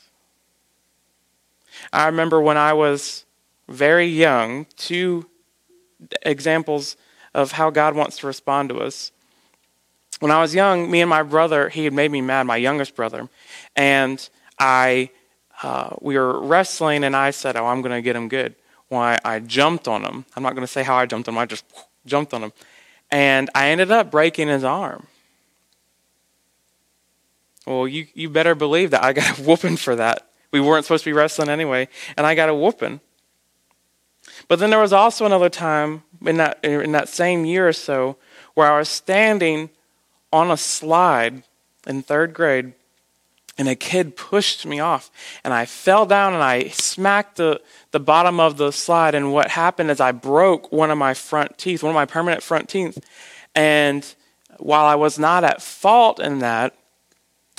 I 1.94 2.08
remember 2.08 2.42
when 2.42 2.58
I 2.58 2.74
was 2.74 3.26
very 3.68 4.08
young, 4.08 4.66
two 4.76 5.28
examples 6.24 6.98
of 7.34 7.54
how 7.54 7.70
God 7.70 7.96
wants 7.96 8.18
to 8.18 8.28
respond 8.28 8.70
to 8.70 8.80
us. 8.80 9.12
When 10.20 10.32
I 10.32 10.42
was 10.42 10.56
young, 10.56 10.90
me 10.90 11.02
and 11.02 11.10
my 11.10 11.22
brother, 11.22 11.70
he 11.70 11.84
had 11.84 11.94
made 11.94 12.12
me 12.12 12.22
mad, 12.22 12.48
my 12.48 12.58
youngest 12.58 12.96
brother, 12.96 13.30
and 13.76 14.28
I, 14.60 15.12
uh, 15.64 15.96
we 16.02 16.18
were 16.18 16.40
wrestling, 16.40 17.04
and 17.04 17.16
I 17.16 17.32
said, 17.32 17.56
"Oh, 17.56 17.66
I'm 17.66 17.82
going 17.82 17.96
to 17.96 18.02
get 18.02 18.16
him 18.16 18.28
good." 18.30 18.56
Well, 18.90 19.02
I, 19.02 19.18
I 19.26 19.40
jumped 19.40 19.88
on 19.88 20.04
him. 20.04 20.26
I'm 20.36 20.44
not 20.44 20.54
going 20.54 20.66
to 20.66 20.72
say 20.72 20.84
how 20.84 20.96
I 20.96 21.06
jumped 21.06 21.28
on 21.28 21.36
him. 21.36 21.40
I 21.40 21.46
just 21.46 21.66
jumped 22.06 22.34
on 22.34 22.44
him, 22.44 22.54
and 23.12 23.50
I 23.56 23.70
ended 23.70 23.92
up 23.92 24.12
breaking 24.12 24.48
his 24.48 24.64
arm. 24.64 25.08
Well, 27.66 27.88
you, 27.88 28.08
you 28.14 28.30
better 28.30 28.56
believe 28.56 28.92
that 28.92 29.04
I 29.04 29.12
got 29.14 29.38
a 29.38 29.42
whooping 29.44 29.78
for 29.78 29.96
that. 29.96 30.30
We 30.52 30.62
weren't 30.62 30.86
supposed 30.86 31.04
to 31.04 31.10
be 31.10 31.14
wrestling 31.14 31.50
anyway, 31.50 31.90
and 32.16 32.26
I 32.26 32.34
got 32.34 32.50
a 32.50 32.56
whooping. 32.56 33.02
But 34.48 34.60
then 34.60 34.70
there 34.70 34.80
was 34.80 34.94
also 34.94 35.26
another 35.26 35.50
time 35.50 36.04
in 36.26 36.38
that, 36.38 36.64
in 36.64 36.94
that 36.94 37.10
same 37.10 37.44
year 37.44 37.68
or 37.68 37.74
so 37.74 38.18
where 38.54 38.72
I 38.72 38.78
was 38.78 38.90
standing 38.90 39.70
on 40.32 40.50
a 40.50 40.58
slide 40.58 41.44
in 41.86 42.04
third 42.04 42.34
grade 42.34 42.74
and 43.58 43.68
a 43.68 43.76
kid 43.76 44.16
pushed 44.16 44.66
me 44.66 44.80
off 44.80 45.10
and 45.44 45.54
I 45.54 45.66
fell 45.66 46.06
down 46.06 46.34
and 46.34 46.44
I 46.44 46.70
smacked 46.70 47.38
the, 47.38 47.62
the 47.92 48.00
bottom 48.00 48.40
of 48.40 48.58
the 48.58 48.72
slide 48.72 49.16
and 49.16 49.34
what 49.34 49.50
happened 49.50 49.90
is 49.90 50.00
I 50.00 50.12
broke 50.12 50.72
one 50.72 50.92
of 50.92 50.98
my 50.98 51.14
front 51.14 51.58
teeth, 51.58 51.84
one 51.84 51.92
of 51.92 51.96
my 51.96 52.06
permanent 52.06 52.44
front 52.44 52.70
teeth. 52.70 52.98
And 53.56 54.06
while 54.58 54.86
I 54.86 54.96
was 54.96 55.18
not 55.18 55.44
at 55.44 55.62
fault 55.62 56.20
in 56.20 56.40
that, 56.40 56.76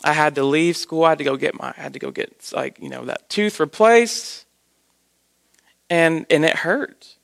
I 0.04 0.12
had 0.12 0.36
to 0.36 0.44
leave 0.44 0.76
school. 0.76 1.04
I 1.04 1.10
had 1.10 1.18
to 1.18 1.24
go 1.24 1.36
get 1.36 1.58
my 1.58 1.74
I 1.76 1.80
had 1.80 1.92
to 1.94 1.98
go 1.98 2.10
get 2.10 2.52
like, 2.54 2.78
you 2.80 2.88
know, 2.88 3.04
that 3.06 3.28
tooth 3.28 3.58
replaced 3.58 4.46
and, 5.90 6.26
and 6.30 6.44
it 6.44 6.56
hurt. 6.56 7.16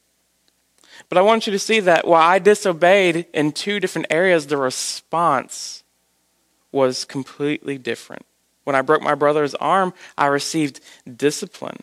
But 1.09 1.19
I 1.19 1.23
want 1.23 1.47
you 1.47 1.52
to 1.52 1.59
see 1.59 1.81
that 1.81 2.07
while 2.07 2.23
I 2.23 2.38
disobeyed 2.38 3.26
in 3.33 3.52
two 3.52 3.78
different 3.78 4.09
areas, 4.11 4.47
the 4.47 4.57
response 4.57 5.85
was 6.73 7.04
completely 7.04 7.78
different. 7.78 8.26
When 8.64 8.75
I 8.75 8.83
broke 8.83 9.02
my 9.02 9.14
brother's 9.14 9.54
arm, 9.54 9.94
I 10.16 10.26
received 10.26 10.80
discipline. 11.16 11.78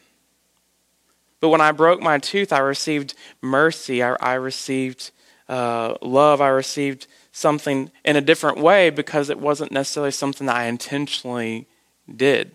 But 1.39 1.50
when 1.50 1.61
I 1.61 1.71
broke 1.71 2.01
my 2.01 2.19
tooth, 2.19 2.53
I 2.53 2.59
received 2.59 3.15
mercy. 3.41 4.03
I, 4.03 4.13
I 4.19 4.33
received 4.33 5.11
uh, 5.50 5.95
love. 6.01 6.41
I 6.41 6.50
received 6.50 7.07
something 7.31 7.91
in 8.05 8.15
a 8.15 8.21
different 8.21 8.57
way 8.57 8.89
because 8.89 9.29
it 9.29 9.39
wasn't 9.39 9.71
necessarily 9.71 10.11
something 10.11 10.47
that 10.47 10.55
I 10.55 10.65
intentionally 10.65 11.67
did. 12.13 12.51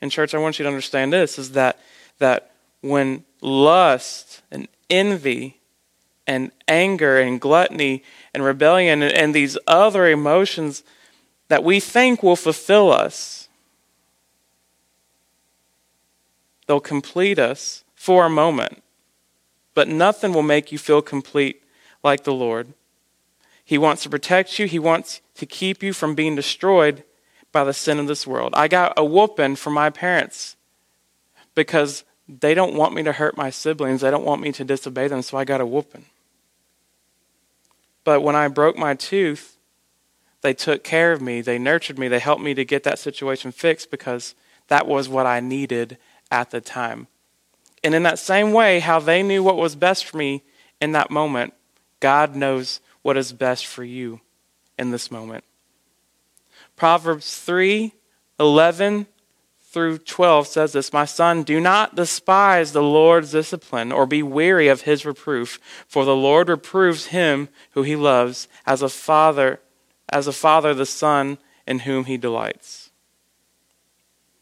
And 0.00 0.10
church, 0.10 0.34
I 0.34 0.38
want 0.38 0.58
you 0.58 0.64
to 0.64 0.68
understand 0.68 1.12
this 1.12 1.38
is 1.38 1.52
that 1.52 1.78
that 2.18 2.52
when 2.80 3.24
lust 3.40 4.42
and 4.50 4.68
envy 4.88 5.58
and 6.26 6.52
anger 6.68 7.18
and 7.18 7.40
gluttony 7.40 8.02
and 8.32 8.44
rebellion 8.44 9.02
and, 9.02 9.12
and 9.12 9.34
these 9.34 9.58
other 9.66 10.08
emotions 10.08 10.82
that 11.52 11.62
we 11.62 11.78
think 11.78 12.22
will 12.22 12.34
fulfill 12.34 12.90
us, 12.90 13.46
they'll 16.66 16.80
complete 16.80 17.38
us 17.38 17.84
for 17.94 18.24
a 18.24 18.30
moment. 18.30 18.82
But 19.74 19.86
nothing 19.86 20.32
will 20.32 20.42
make 20.42 20.72
you 20.72 20.78
feel 20.78 21.02
complete 21.02 21.62
like 22.02 22.24
the 22.24 22.32
Lord. 22.32 22.72
He 23.62 23.76
wants 23.76 24.02
to 24.04 24.08
protect 24.08 24.58
you, 24.58 24.66
He 24.66 24.78
wants 24.78 25.20
to 25.34 25.44
keep 25.44 25.82
you 25.82 25.92
from 25.92 26.14
being 26.14 26.36
destroyed 26.36 27.04
by 27.52 27.64
the 27.64 27.74
sin 27.74 27.98
of 27.98 28.06
this 28.06 28.26
world. 28.26 28.54
I 28.56 28.66
got 28.66 28.94
a 28.96 29.04
whooping 29.04 29.56
from 29.56 29.74
my 29.74 29.90
parents 29.90 30.56
because 31.54 32.02
they 32.26 32.54
don't 32.54 32.74
want 32.74 32.94
me 32.94 33.02
to 33.02 33.12
hurt 33.12 33.36
my 33.36 33.50
siblings, 33.50 34.00
they 34.00 34.10
don't 34.10 34.24
want 34.24 34.40
me 34.40 34.52
to 34.52 34.64
disobey 34.64 35.06
them, 35.08 35.20
so 35.20 35.36
I 35.36 35.44
got 35.44 35.60
a 35.60 35.66
whooping. 35.66 36.06
But 38.04 38.22
when 38.22 38.36
I 38.36 38.48
broke 38.48 38.78
my 38.78 38.94
tooth, 38.94 39.58
they 40.42 40.54
took 40.54 40.84
care 40.84 41.12
of 41.12 41.22
me, 41.22 41.40
they 41.40 41.58
nurtured 41.58 41.98
me, 41.98 42.08
they 42.08 42.18
helped 42.18 42.42
me 42.42 42.54
to 42.54 42.64
get 42.64 42.82
that 42.84 42.98
situation 42.98 43.52
fixed 43.52 43.90
because 43.90 44.34
that 44.68 44.86
was 44.86 45.08
what 45.08 45.26
I 45.26 45.40
needed 45.40 45.98
at 46.30 46.50
the 46.50 46.60
time. 46.60 47.06
And 47.84 47.94
in 47.94 48.02
that 48.04 48.18
same 48.18 48.52
way, 48.52 48.80
how 48.80 49.00
they 49.00 49.22
knew 49.22 49.42
what 49.42 49.56
was 49.56 49.74
best 49.74 50.04
for 50.04 50.16
me 50.16 50.42
in 50.80 50.92
that 50.92 51.10
moment, 51.10 51.54
God 52.00 52.36
knows 52.36 52.80
what 53.02 53.16
is 53.16 53.32
best 53.32 53.66
for 53.66 53.84
you 53.84 54.20
in 54.78 54.90
this 54.90 55.10
moment. 55.10 55.44
Proverbs 56.76 57.38
3 57.38 57.92
11 58.40 59.06
through 59.60 59.98
12 59.98 60.46
says 60.46 60.72
this 60.72 60.92
My 60.92 61.04
son, 61.04 61.44
do 61.44 61.60
not 61.60 61.94
despise 61.94 62.72
the 62.72 62.82
Lord's 62.82 63.32
discipline 63.32 63.90
or 63.92 64.06
be 64.06 64.22
weary 64.22 64.68
of 64.68 64.82
his 64.82 65.06
reproof, 65.06 65.58
for 65.86 66.04
the 66.04 66.16
Lord 66.16 66.48
reproves 66.48 67.06
him 67.06 67.48
who 67.70 67.82
he 67.82 67.96
loves, 67.96 68.48
as 68.66 68.82
a 68.82 68.88
father, 68.88 69.60
as 70.12 70.26
a 70.26 70.32
father 70.32 70.74
the 70.74 70.86
son 70.86 71.38
in 71.66 71.80
whom 71.80 72.04
he 72.04 72.16
delights. 72.16 72.90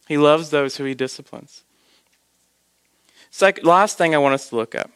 He 0.08 0.18
loves 0.18 0.50
those 0.50 0.76
who 0.76 0.84
he 0.84 0.94
disciplines. 0.94 1.62
Second, 3.30 3.64
last 3.64 3.96
thing 3.96 4.14
I 4.14 4.18
want 4.18 4.34
us 4.34 4.48
to 4.48 4.56
look 4.56 4.74
at 4.74 4.90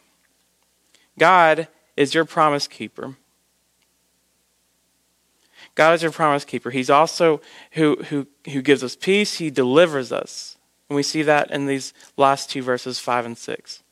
God 1.17 1.69
is 1.97 2.15
your 2.15 2.25
promise 2.25 2.67
keeper. 2.67 3.17
God 5.77 5.95
is 5.95 6.03
your 6.03 6.11
promise 6.11 6.45
keeper. 6.45 6.71
He's 6.71 6.91
also 6.91 7.41
who, 7.73 7.97
who, 8.09 8.27
who 8.51 8.61
gives 8.61 8.83
us 8.83 8.97
peace, 8.97 9.39
He 9.39 9.51
delivers 9.51 10.13
us. 10.13 10.57
And 10.89 10.97
we 10.97 11.03
see 11.03 11.23
that 11.23 11.51
in 11.51 11.67
these 11.67 11.95
last 12.17 12.51
two 12.51 12.63
verses, 12.63 12.99
5 12.99 13.27
and 13.27 13.39
6. 13.39 13.83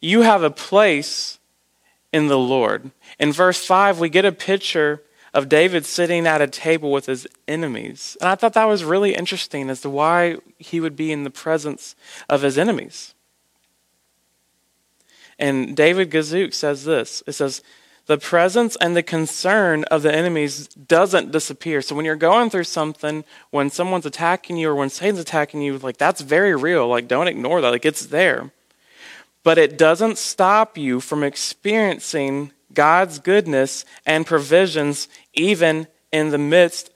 You 0.00 0.22
have 0.22 0.42
a 0.42 0.50
place 0.50 1.39
in 2.12 2.28
the 2.28 2.38
Lord. 2.38 2.90
In 3.18 3.32
verse 3.32 3.64
5, 3.64 4.00
we 4.00 4.08
get 4.08 4.24
a 4.24 4.32
picture 4.32 5.02
of 5.32 5.48
David 5.48 5.86
sitting 5.86 6.26
at 6.26 6.42
a 6.42 6.48
table 6.48 6.90
with 6.90 7.06
his 7.06 7.26
enemies. 7.46 8.16
And 8.20 8.30
I 8.30 8.34
thought 8.34 8.54
that 8.54 8.64
was 8.64 8.84
really 8.84 9.14
interesting 9.14 9.70
as 9.70 9.80
to 9.82 9.90
why 9.90 10.38
he 10.58 10.80
would 10.80 10.96
be 10.96 11.12
in 11.12 11.24
the 11.24 11.30
presence 11.30 11.94
of 12.28 12.42
his 12.42 12.58
enemies. 12.58 13.14
And 15.38 15.76
David 15.76 16.10
Guzik 16.10 16.52
says 16.52 16.84
this 16.84 17.22
it 17.26 17.32
says, 17.32 17.62
the 18.06 18.18
presence 18.18 18.76
and 18.80 18.96
the 18.96 19.04
concern 19.04 19.84
of 19.84 20.02
the 20.02 20.12
enemies 20.12 20.66
doesn't 20.66 21.30
disappear. 21.30 21.80
So 21.80 21.94
when 21.94 22.04
you're 22.04 22.16
going 22.16 22.50
through 22.50 22.64
something, 22.64 23.24
when 23.50 23.70
someone's 23.70 24.04
attacking 24.04 24.56
you 24.56 24.70
or 24.70 24.74
when 24.74 24.90
Satan's 24.90 25.20
attacking 25.20 25.62
you, 25.62 25.78
like 25.78 25.96
that's 25.96 26.20
very 26.20 26.56
real. 26.56 26.88
Like 26.88 27.06
don't 27.06 27.28
ignore 27.28 27.60
that. 27.60 27.70
Like 27.70 27.86
it's 27.86 28.06
there. 28.06 28.50
But 29.42 29.58
it 29.58 29.78
doesn't 29.78 30.18
stop 30.18 30.76
you 30.76 31.00
from 31.00 31.22
experiencing 31.22 32.52
God's 32.72 33.18
goodness 33.18 33.84
and 34.06 34.26
provisions 34.26 35.08
even 35.32 35.86
in 36.12 36.30
the 36.30 36.38
midst 36.38 36.90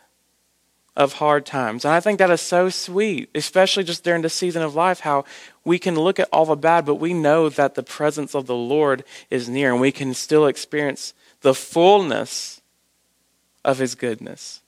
of 0.96 1.14
hard 1.14 1.44
times. 1.44 1.84
And 1.84 1.92
I 1.92 2.00
think 2.00 2.18
that 2.18 2.30
is 2.30 2.40
so 2.40 2.68
sweet, 2.68 3.28
especially 3.34 3.82
just 3.82 4.04
during 4.04 4.22
the 4.22 4.28
season 4.28 4.62
of 4.62 4.74
life, 4.74 5.00
how 5.00 5.24
we 5.64 5.78
can 5.78 5.96
look 5.96 6.20
at 6.20 6.28
all 6.32 6.46
the 6.46 6.56
bad, 6.56 6.86
but 6.86 6.96
we 6.96 7.12
know 7.12 7.48
that 7.48 7.74
the 7.74 7.82
presence 7.82 8.34
of 8.34 8.46
the 8.46 8.54
Lord 8.54 9.02
is 9.30 9.48
near 9.48 9.72
and 9.72 9.80
we 9.80 9.90
can 9.90 10.14
still 10.14 10.46
experience 10.46 11.14
the 11.40 11.54
fullness 11.54 12.60
of 13.64 13.78
His 13.78 13.94
goodness. 13.94 14.60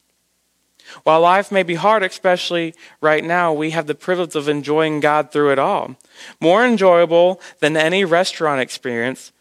While 1.03 1.21
life 1.21 1.51
may 1.51 1.63
be 1.63 1.75
hard, 1.75 2.03
especially 2.03 2.75
right 3.01 3.25
now, 3.25 3.53
we 3.53 3.71
have 3.71 3.87
the 3.87 3.95
privilege 3.95 4.35
of 4.35 4.49
enjoying 4.49 5.01
God 5.01 5.31
through 5.33 5.53
it 5.53 5.59
all. 5.59 5.97
More 6.41 6.65
enjoyable 6.65 7.41
than 7.61 7.77
any 7.77 8.05
restaurant 8.05 8.61
experience 8.61 9.33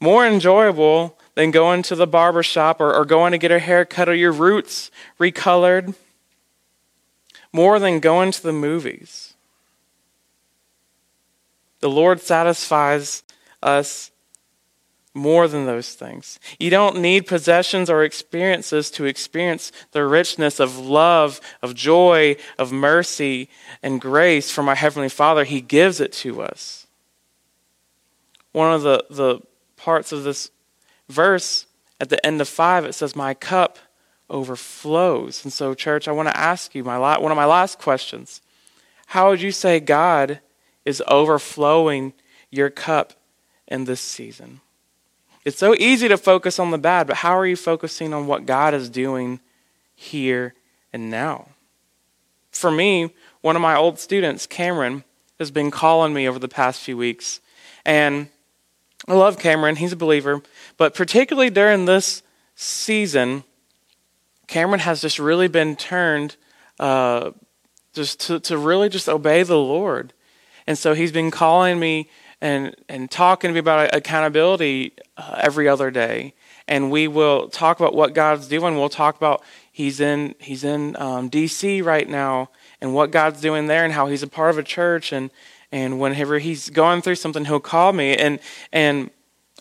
more 0.00 0.26
enjoyable 0.26 1.18
than 1.34 1.50
going 1.50 1.82
to 1.82 1.94
the 1.94 2.06
barber 2.06 2.42
shop 2.42 2.80
or, 2.80 2.94
or 2.94 3.04
going 3.04 3.32
to 3.32 3.38
get 3.38 3.50
a 3.50 3.58
haircut 3.58 4.08
or 4.08 4.14
your 4.14 4.32
roots 4.32 4.90
recolored. 5.18 5.94
More 7.52 7.78
than 7.78 8.00
going 8.00 8.32
to 8.32 8.42
the 8.42 8.52
movies. 8.52 9.34
The 11.80 11.88
Lord 11.88 12.20
satisfies 12.20 13.22
us 13.62 14.10
more 15.16 15.48
than 15.48 15.66
those 15.66 15.94
things. 15.94 16.38
You 16.60 16.70
don't 16.70 17.00
need 17.00 17.26
possessions 17.26 17.88
or 17.88 18.04
experiences 18.04 18.90
to 18.92 19.06
experience 19.06 19.72
the 19.92 20.04
richness 20.04 20.60
of 20.60 20.78
love, 20.78 21.40
of 21.62 21.74
joy, 21.74 22.36
of 22.58 22.70
mercy, 22.70 23.48
and 23.82 24.00
grace 24.00 24.50
from 24.50 24.68
our 24.68 24.74
Heavenly 24.74 25.08
Father. 25.08 25.44
He 25.44 25.60
gives 25.60 26.00
it 26.00 26.12
to 26.12 26.42
us. 26.42 26.86
One 28.52 28.72
of 28.72 28.82
the, 28.82 29.04
the 29.10 29.40
parts 29.76 30.12
of 30.12 30.22
this 30.22 30.50
verse, 31.08 31.66
at 32.00 32.10
the 32.10 32.24
end 32.24 32.40
of 32.40 32.48
5, 32.48 32.84
it 32.84 32.92
says, 32.92 33.16
My 33.16 33.32
cup 33.32 33.78
overflows. 34.28 35.44
And 35.44 35.52
so, 35.52 35.74
church, 35.74 36.08
I 36.08 36.12
want 36.12 36.28
to 36.28 36.36
ask 36.36 36.74
you 36.74 36.84
my 36.84 36.98
one 37.18 37.32
of 37.32 37.36
my 37.36 37.44
last 37.46 37.78
questions. 37.78 38.42
How 39.06 39.30
would 39.30 39.40
you 39.40 39.52
say 39.52 39.80
God 39.80 40.40
is 40.84 41.02
overflowing 41.08 42.12
your 42.50 42.70
cup 42.70 43.14
in 43.66 43.84
this 43.84 44.00
season? 44.00 44.60
It's 45.46 45.58
so 45.58 45.76
easy 45.78 46.08
to 46.08 46.18
focus 46.18 46.58
on 46.58 46.72
the 46.72 46.76
bad, 46.76 47.06
but 47.06 47.18
how 47.18 47.38
are 47.38 47.46
you 47.46 47.54
focusing 47.54 48.12
on 48.12 48.26
what 48.26 48.46
God 48.46 48.74
is 48.74 48.90
doing 48.90 49.38
here 49.94 50.54
and 50.92 51.08
now? 51.08 51.50
For 52.50 52.68
me, 52.68 53.14
one 53.42 53.54
of 53.54 53.62
my 53.62 53.76
old 53.76 54.00
students, 54.00 54.44
Cameron, 54.44 55.04
has 55.38 55.52
been 55.52 55.70
calling 55.70 56.12
me 56.12 56.28
over 56.28 56.40
the 56.40 56.48
past 56.48 56.80
few 56.80 56.96
weeks. 56.96 57.38
And 57.84 58.28
I 59.06 59.14
love 59.14 59.38
Cameron, 59.38 59.76
he's 59.76 59.92
a 59.92 59.96
believer. 59.96 60.42
But 60.78 60.94
particularly 60.94 61.50
during 61.50 61.84
this 61.84 62.24
season, 62.56 63.44
Cameron 64.48 64.80
has 64.80 65.00
just 65.00 65.20
really 65.20 65.46
been 65.46 65.76
turned 65.76 66.34
uh, 66.80 67.30
just 67.92 68.18
to, 68.22 68.40
to 68.40 68.58
really 68.58 68.88
just 68.88 69.08
obey 69.08 69.44
the 69.44 69.56
Lord. 69.56 70.12
And 70.66 70.76
so 70.76 70.92
he's 70.92 71.12
been 71.12 71.30
calling 71.30 71.78
me 71.78 72.10
and, 72.40 72.74
and 72.88 73.10
talking 73.10 73.48
to 73.48 73.52
me 73.52 73.60
about 73.60 73.94
accountability 73.94 74.92
uh, 75.16 75.40
every 75.42 75.68
other 75.68 75.90
day. 75.90 76.34
And 76.68 76.90
we 76.90 77.08
will 77.08 77.48
talk 77.48 77.78
about 77.78 77.94
what 77.94 78.14
God's 78.14 78.48
doing. 78.48 78.76
We'll 78.76 78.88
talk 78.88 79.16
about 79.16 79.42
he's 79.70 80.00
in 80.00 80.34
he's 80.38 80.64
in 80.64 80.96
um, 80.96 81.28
D.C. 81.28 81.80
right 81.82 82.08
now 82.08 82.50
and 82.80 82.94
what 82.94 83.10
God's 83.10 83.40
doing 83.40 83.66
there 83.68 83.84
and 83.84 83.92
how 83.92 84.06
he's 84.08 84.22
a 84.22 84.26
part 84.26 84.50
of 84.50 84.58
a 84.58 84.62
church 84.62 85.12
and 85.12 85.30
and 85.72 86.00
whenever 86.00 86.38
he's 86.38 86.70
going 86.70 87.02
through 87.02 87.16
something, 87.16 87.44
he'll 87.44 87.60
call 87.60 87.92
me. 87.92 88.16
And 88.16 88.40
and 88.72 89.10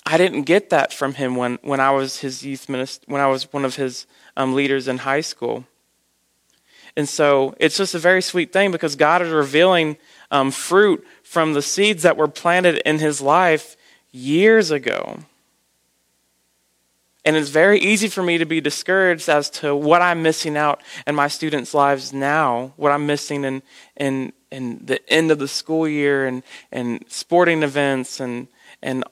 I 0.05 0.17
didn't 0.17 0.43
get 0.43 0.69
that 0.69 0.93
from 0.93 1.15
him 1.15 1.35
when, 1.35 1.57
when 1.63 1.79
I 1.79 1.91
was 1.91 2.19
his 2.19 2.45
youth 2.45 2.69
minister, 2.69 3.03
when 3.07 3.21
I 3.21 3.27
was 3.27 3.51
one 3.51 3.65
of 3.65 3.75
his 3.75 4.05
um, 4.37 4.53
leaders 4.53 4.87
in 4.87 4.99
high 4.99 5.21
school. 5.21 5.65
And 6.97 7.07
so 7.09 7.55
it's 7.59 7.77
just 7.77 7.95
a 7.95 7.99
very 7.99 8.21
sweet 8.21 8.53
thing 8.53 8.71
because 8.71 8.95
God 8.95 9.21
is 9.21 9.29
revealing 9.29 9.97
um, 10.31 10.51
fruit 10.51 11.05
from 11.23 11.53
the 11.53 11.61
seeds 11.61 12.03
that 12.03 12.17
were 12.17 12.27
planted 12.27 12.77
in 12.85 12.99
his 12.99 13.21
life 13.21 13.75
years 14.11 14.71
ago. 14.71 15.19
And 17.25 17.35
it's 17.35 17.49
very 17.49 17.79
easy 17.79 18.07
for 18.07 18.21
me 18.21 18.37
to 18.37 18.45
be 18.45 18.61
discouraged 18.61 19.29
as 19.29 19.49
to 19.51 19.75
what 19.75 20.03
I'm 20.03 20.21
missing 20.21 20.55
out 20.55 20.81
in 21.07 21.15
my 21.15 21.27
students' 21.27 21.73
lives 21.73 22.13
now, 22.13 22.73
what 22.77 22.91
I'm 22.91 23.07
missing 23.07 23.43
in, 23.43 23.63
in, 23.97 24.31
in 24.51 24.85
the 24.85 25.01
end 25.11 25.31
of 25.31 25.39
the 25.39 25.47
school 25.47 25.87
year 25.87 26.27
and, 26.27 26.43
and 26.71 27.03
sporting 27.07 27.63
events 27.63 28.19
and, 28.19 28.47
and 28.83 29.03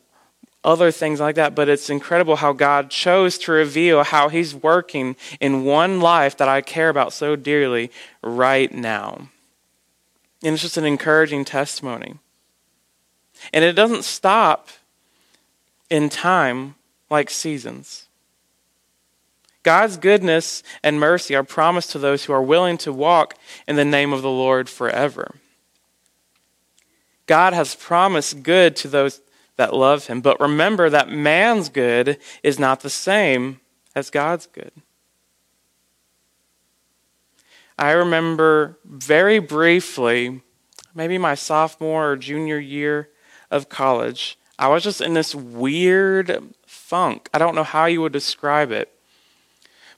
other 0.63 0.91
things 0.91 1.19
like 1.19 1.35
that. 1.35 1.55
But 1.55 1.69
it's 1.69 1.89
incredible 1.89 2.37
how 2.37 2.53
God 2.53 2.89
chose 2.89 3.37
to 3.39 3.51
reveal 3.51 4.03
how 4.03 4.29
He's 4.29 4.55
working 4.55 5.15
in 5.39 5.63
one 5.63 5.99
life 5.99 6.37
that 6.37 6.49
I 6.49 6.61
care 6.61 6.89
about 6.89 7.13
so 7.13 7.35
dearly 7.35 7.91
right 8.21 8.71
now. 8.73 9.29
And 10.43 10.53
it's 10.53 10.61
just 10.61 10.77
an 10.77 10.85
encouraging 10.85 11.45
testimony. 11.45 12.15
And 13.51 13.63
it 13.63 13.73
doesn't 13.73 14.03
stop 14.03 14.69
in 15.89 16.09
time 16.09 16.75
like 17.09 17.29
seasons. 17.29 18.07
God's 19.63 19.95
goodness 19.95 20.61
and 20.83 20.99
mercy 20.99 21.35
are 21.35 21.43
promised 21.43 21.91
to 21.91 21.99
those 21.99 22.25
who 22.25 22.33
are 22.33 22.41
willing 22.41 22.77
to 22.79 22.91
walk 22.91 23.35
in 23.67 23.77
the 23.77 23.85
name 23.85 24.11
of 24.11 24.21
the 24.21 24.29
Lord 24.29 24.69
forever. 24.69 25.35
God 27.25 27.53
has 27.53 27.73
promised 27.73 28.43
good 28.43 28.75
to 28.77 28.89
those 28.89 29.21
that 29.63 29.73
love 29.73 30.07
him, 30.07 30.19
but 30.19 30.41
remember 30.41 30.89
that 30.89 31.09
man's 31.09 31.69
good 31.69 32.17
is 32.43 32.59
not 32.59 32.81
the 32.81 32.89
same 32.89 33.61
as 33.95 34.09
God's 34.09 34.45
good. 34.45 34.73
I 37.77 37.91
remember 37.91 38.77
very 38.83 39.39
briefly, 39.39 40.41
maybe 40.93 41.17
my 41.17 41.33
sophomore 41.35 42.11
or 42.11 42.17
junior 42.17 42.59
year 42.59 43.07
of 43.49 43.69
college, 43.69 44.37
I 44.59 44.67
was 44.67 44.83
just 44.83 44.99
in 44.99 45.13
this 45.13 45.33
weird 45.33 46.43
funk. 46.67 47.29
I 47.33 47.37
don't 47.37 47.55
know 47.55 47.63
how 47.63 47.85
you 47.85 48.01
would 48.01 48.11
describe 48.11 48.69
it. 48.69 48.91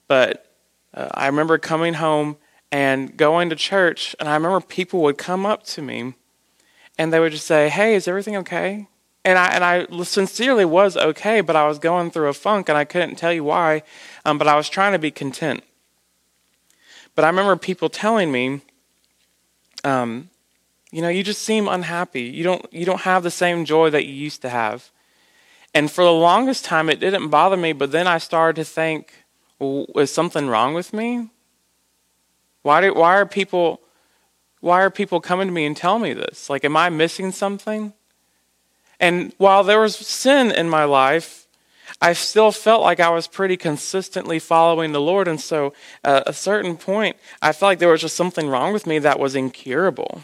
But 0.08 0.46
uh, 0.94 1.10
I 1.16 1.26
remember 1.26 1.58
coming 1.58 1.96
home 1.96 2.38
and 2.72 3.18
going 3.18 3.50
to 3.50 3.56
church, 3.56 4.16
and 4.20 4.30
I 4.30 4.36
remember 4.36 4.62
people 4.62 5.02
would 5.02 5.18
come 5.18 5.44
up 5.44 5.64
to 5.64 5.82
me 5.82 6.14
and 7.00 7.12
they 7.12 7.20
would 7.20 7.32
just 7.32 7.48
say, 7.48 7.70
Hey, 7.70 7.96
is 7.96 8.08
everything 8.08 8.38
okay? 8.38 8.88
And 9.26 9.40
I, 9.40 9.48
and 9.48 9.64
I 9.66 10.04
sincerely 10.04 10.66
was 10.66 10.96
okay, 10.96 11.42
but 11.42 11.56
I 11.56 11.68
was 11.68 11.80
going 11.80 12.12
through 12.12 12.30
a 12.30 12.34
funk 12.34 12.70
and 12.70 12.78
I 12.78 12.86
couldn't 12.86 13.16
tell 13.16 13.34
you 13.34 13.44
why, 13.44 13.82
um, 14.24 14.38
but 14.38 14.48
I 14.48 14.56
was 14.56 14.70
trying 14.70 14.94
to 14.94 15.00
be 15.00 15.10
content. 15.10 15.64
But 17.16 17.26
I 17.26 17.30
remember 17.30 17.56
people 17.56 17.90
telling 17.90 18.32
me, 18.32 18.62
um, 19.84 20.30
you 20.92 21.02
know, 21.02 21.10
you 21.10 21.24
just 21.24 21.42
seem 21.42 21.68
unhappy. 21.68 22.22
You 22.22 22.44
don't, 22.44 22.72
you 22.72 22.86
don't 22.86 23.02
have 23.02 23.24
the 23.24 23.32
same 23.32 23.66
joy 23.66 23.90
that 23.90 24.06
you 24.06 24.14
used 24.14 24.44
to 24.44 24.50
have. 24.50 24.92
And 25.74 25.92
for 25.92 26.04
the 26.04 26.14
longest 26.14 26.64
time, 26.64 26.88
it 26.88 27.00
didn't 27.00 27.30
bother 27.30 27.58
me, 27.58 27.74
but 27.74 27.92
then 27.92 28.08
I 28.08 28.20
started 28.20 28.62
to 28.62 28.64
think, 28.64 29.26
well, 29.58 29.88
is 29.96 30.12
something 30.12 30.48
wrong 30.48 30.76
with 30.76 30.94
me? 30.94 31.32
Why, 32.62 32.82
do, 32.82 32.94
why 32.94 33.16
are 33.16 33.26
people 33.26 33.82
why 34.62 34.82
are 34.82 34.90
people 34.90 35.22
coming 35.22 35.48
to 35.48 35.54
me 35.54 35.66
and 35.66 35.78
telling 35.78 36.02
me 36.02 36.14
this? 36.14 36.50
Like, 36.50 36.66
am 36.66 36.76
I 36.76 36.90
missing 36.90 37.32
something? 37.32 37.94
And 39.00 39.34
while 39.38 39.64
there 39.64 39.80
was 39.80 39.96
sin 39.96 40.52
in 40.52 40.70
my 40.70 40.86
life, 40.86 41.48
I 42.02 42.14
still 42.14 42.52
felt 42.52 42.82
like 42.82 43.00
I 43.00 43.10
was 43.10 43.28
pretty 43.28 43.58
consistently 43.58 44.40
following 44.40 44.92
the 44.92 45.02
Lord. 45.02 45.28
And 45.28 45.40
so 45.40 45.74
at 46.04 46.28
a 46.28 46.34
certain 46.34 46.78
point, 46.78 47.16
I 47.42 47.52
felt 47.52 47.72
like 47.72 47.80
there 47.80 47.90
was 47.90 48.02
just 48.02 48.16
something 48.16 48.48
wrong 48.48 48.74
with 48.74 48.86
me 48.86 49.00
that 49.00 49.20
was 49.20 49.36
incurable. 49.36 50.22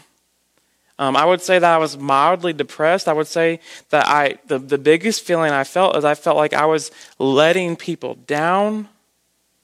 Um, 0.98 1.16
I 1.16 1.24
would 1.24 1.40
say 1.40 1.58
that 1.58 1.74
I 1.74 1.78
was 1.78 1.98
mildly 1.98 2.52
depressed. 2.52 3.08
I 3.08 3.12
would 3.12 3.26
say 3.26 3.60
that 3.90 4.06
I 4.06 4.38
the, 4.46 4.58
the 4.58 4.78
biggest 4.78 5.22
feeling 5.22 5.50
I 5.50 5.64
felt 5.64 5.96
is 5.96 6.04
I 6.04 6.14
felt 6.14 6.36
like 6.36 6.52
I 6.52 6.66
was 6.66 6.90
letting 7.18 7.76
people 7.76 8.14
down 8.26 8.88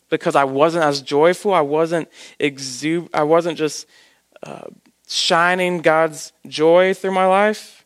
because 0.09 0.35
I 0.35 0.45
wasn't 0.45 0.85
as 0.85 1.03
joyful. 1.03 1.53
I 1.53 1.61
wasn't 1.61 2.09
exu- 2.41 3.11
I 3.13 3.23
wasn't 3.23 3.59
just 3.59 3.87
uh, 4.43 4.69
shining 5.07 5.81
God's 5.81 6.33
joy 6.47 6.95
through 6.95 7.13
my 7.13 7.27
life. 7.27 7.78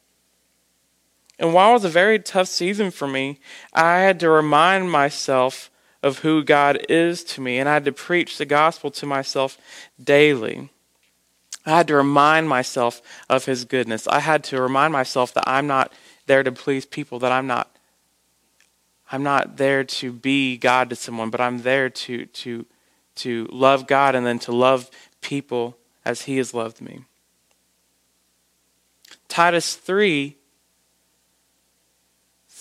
And 1.42 1.52
while 1.52 1.70
it 1.70 1.72
was 1.72 1.85
a 1.85 1.88
very 1.88 2.20
tough 2.20 2.46
season 2.46 2.92
for 2.92 3.09
me, 3.09 3.40
I 3.72 3.98
had 3.98 4.20
to 4.20 4.31
remind 4.31 4.92
myself 4.92 5.72
of 6.00 6.20
who 6.20 6.44
God 6.44 6.87
is 6.88 7.24
to 7.24 7.40
me, 7.40 7.59
and 7.59 7.68
I 7.68 7.74
had 7.74 7.85
to 7.87 7.92
preach 7.92 8.38
the 8.38 8.46
gospel 8.46 8.92
to 8.92 9.07
myself 9.07 9.59
daily. 10.02 10.70
I 11.66 11.70
had 11.70 11.88
to 11.88 11.96
remind 11.96 12.48
myself 12.48 13.02
of 13.28 13.46
His 13.46 13.64
goodness. 13.64 14.07
I 14.07 14.20
had 14.20 14.44
to 14.44 14.62
remind 14.62 14.92
myself 14.92 15.35
that 15.35 15.42
I'm 15.48 15.66
not 15.66 15.92
there 16.26 16.44
to 16.44 16.52
please 16.52 16.87
people, 16.87 17.18
that 17.18 17.33
I'm 17.33 17.48
not 17.48 17.68
I'm 19.11 19.24
not 19.24 19.57
there 19.57 19.83
to 19.83 20.12
be 20.12 20.57
God 20.57 20.90
to 20.90 20.96
someone, 20.96 21.31
but 21.31 21.40
I'm 21.40 21.62
there 21.62 21.90
to 21.90 22.26
to 22.26 22.66
to 23.16 23.48
love 23.50 23.88
God 23.88 24.14
and 24.14 24.24
then 24.24 24.38
to 24.40 24.52
love 24.52 24.92
people 25.20 25.76
as 26.05 26.22
he 26.22 26.37
has 26.37 26.55
loved 26.55 26.81
me. 26.81 27.05
Titus 29.26 29.74
3 29.74 30.37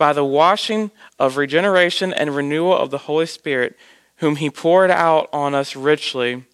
by 0.00 0.14
the 0.14 0.24
washing 0.24 0.90
of 1.18 1.36
regeneration 1.36 2.10
and 2.14 2.34
renewal 2.34 2.74
of 2.74 2.90
the 2.90 3.04
Holy 3.04 3.26
Spirit, 3.26 3.76
whom 4.16 4.36
he 4.36 4.48
poured 4.48 4.90
out 4.90 5.28
on 5.30 5.54
us 5.54 5.76
richly 5.76 6.46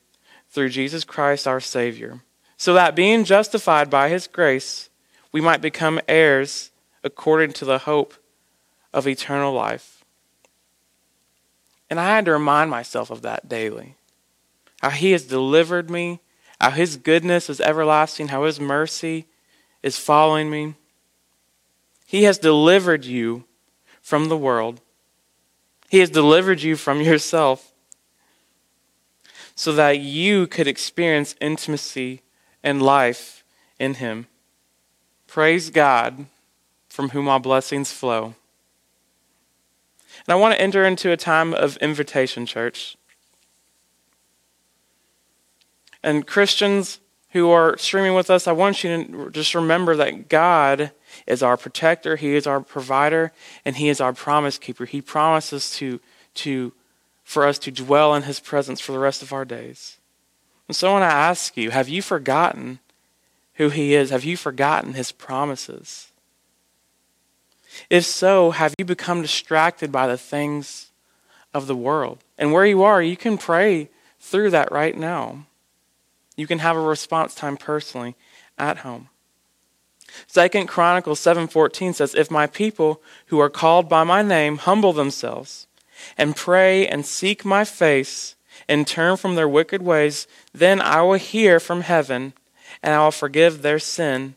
through 0.51 0.69
Jesus 0.69 1.05
Christ 1.05 1.47
our 1.47 1.61
Savior, 1.61 2.23
so 2.57 2.75
that 2.75 2.97
being 2.97 3.23
justified 3.23 3.89
by 3.89 4.09
his 4.09 4.27
grace, 4.27 4.91
we 5.31 5.41
might 5.41 5.61
become 5.61 6.01
heirs 6.09 6.73
according 7.05 7.53
to 7.53 7.65
the 7.65 7.79
hope 7.79 8.15
of 8.93 9.07
eternal 9.07 9.53
life. 9.53 10.05
And 11.89 12.01
I 12.01 12.07
had 12.07 12.25
to 12.25 12.33
remind 12.33 12.69
myself 12.69 13.13
of 13.13 13.23
that 13.23 13.49
daily 13.49 13.95
how 14.83 14.91
He 14.91 15.13
has 15.13 15.23
delivered 15.23 15.89
me, 15.89 16.19
how 16.61 16.73
His 16.73 16.97
goodness 16.97 17.49
is 17.49 17.61
everlasting, 17.61 18.29
how 18.29 18.43
His 18.43 18.59
mercy 18.59 19.27
is 19.85 19.99
following 19.99 20.51
me. 20.51 20.75
He 22.07 22.23
has 22.23 22.39
delivered 22.39 23.05
you 23.05 23.45
from 24.01 24.29
the 24.29 24.37
world, 24.37 24.81
He 25.89 25.99
has 25.99 26.11
delivered 26.11 26.63
you 26.63 26.77
from 26.77 27.01
yourself 27.03 27.73
so 29.55 29.73
that 29.73 29.99
you 29.99 30.47
could 30.47 30.69
experience 30.69 31.35
intimacy 31.41 32.23
and 32.63 32.83
life 32.83 33.43
in 33.79 33.95
Him. 33.95 34.27
Praise 35.27 35.71
God, 35.71 36.27
from 36.89 37.11
whom 37.11 37.29
all 37.29 37.41
blessings 37.41 37.91
flow. 37.91 38.35
And 40.27 40.33
I 40.33 40.35
want 40.35 40.55
to 40.55 40.61
enter 40.61 40.85
into 40.85 41.11
a 41.11 41.17
time 41.17 41.53
of 41.53 41.77
invitation, 41.79 42.47
church. 42.47 42.97
And 46.03 46.27
Christians 46.27 47.01
who 47.31 47.51
are 47.51 47.77
streaming 47.79 48.15
with 48.15 48.31
us, 48.31 48.47
I 48.47 48.53
want 48.53 48.85
you 48.85 49.05
to 49.05 49.31
just 49.31 49.55
remember 49.55 49.97
that 49.97 50.29
God 50.29 50.93
is 51.27 51.43
our 51.43 51.57
protector, 51.57 52.17
He 52.17 52.35
is 52.35 52.47
our 52.47 52.61
provider, 52.61 53.33
and 53.65 53.77
He 53.77 53.89
is 53.89 54.01
our 54.01 54.13
promise 54.13 54.59
keeper. 54.59 54.85
He 54.85 55.01
promises 55.01 55.71
to, 55.77 56.01
to, 56.35 56.73
for 57.25 57.47
us 57.47 57.59
to 57.61 57.71
dwell 57.71 58.15
in 58.15 58.23
His 58.23 58.41
presence 58.41 58.81
for 58.81 58.93
the 58.93 58.99
rest 58.99 59.23
of 59.23 59.33
our 59.33 59.45
days. 59.45 59.99
And 60.69 60.77
so 60.77 60.95
when 60.95 61.03
I 61.03 61.11
ask 61.11 61.57
you 61.57 61.71
have 61.71 61.89
you 61.89 62.03
forgotten 62.03 62.81
who 63.55 63.71
He 63.71 63.95
is? 63.95 64.11
Have 64.11 64.25
you 64.25 64.37
forgotten 64.37 64.95
His 64.95 65.13
promises? 65.13 66.13
If 67.91 68.05
so, 68.05 68.53
have 68.53 68.75
you 68.79 68.85
become 68.85 69.23
distracted 69.23 69.93
by 69.93 70.07
the 70.07 70.19
things 70.19 70.91
of 71.53 71.67
the 71.67 71.77
world? 71.77 72.19
And 72.39 72.53
where 72.53 72.67
you 72.67 72.83
are, 72.83 73.03
you 73.03 73.17
can 73.17 73.39
pray 73.39 73.91
through 74.21 74.51
that 74.51 74.73
right 74.73 74.97
now. 74.97 75.47
You 76.37 76.47
can 76.47 76.59
have 76.59 76.77
a 76.77 76.81
response 76.81 77.35
time 77.35 77.57
personally 77.57 78.15
at 78.59 78.79
home. 78.79 79.09
Second 80.27 80.67
Chronicles 80.67 81.21
7:14 81.21 81.95
says, 81.95 82.15
"If 82.15 82.31
my 82.31 82.47
people 82.47 83.03
who 83.27 83.39
are 83.41 83.51
called 83.51 83.89
by 83.89 84.05
my 84.05 84.23
name 84.23 84.59
humble 84.59 84.93
themselves 84.93 85.67
and 86.17 86.37
pray 86.37 86.87
and 86.87 87.07
seek 87.07 87.45
my 87.45 87.65
face 87.65 88.35
and 88.69 88.87
turn 88.87 89.17
from 89.17 89.35
their 89.35 89.49
wicked 89.49 89.83
ways, 89.83 90.27
then 90.53 90.81
I 90.81 91.03
will 91.03 91.15
hear 91.15 91.61
from 91.61 91.83
heaven 91.83 92.33
and 92.83 92.95
I 92.95 93.05
will 93.05 93.11
forgive 93.11 93.63
their 93.63 93.79
sin 93.79 94.37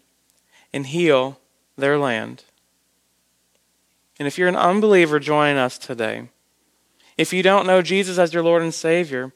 and 0.74 0.88
heal 0.88 1.40
their 1.78 1.98
land." 1.98 2.44
And 4.20 4.28
if 4.28 4.38
you're 4.38 4.50
an 4.50 4.56
unbeliever 4.56 5.20
joining 5.20 5.58
us 5.58 5.78
today, 5.78 6.30
if 7.18 7.32
you 7.32 7.42
don't 7.42 7.66
know 7.66 7.82
Jesus 7.82 8.18
as 8.18 8.34
your 8.34 8.44
Lord 8.44 8.62
and 8.62 8.74
Savior, 8.74 9.32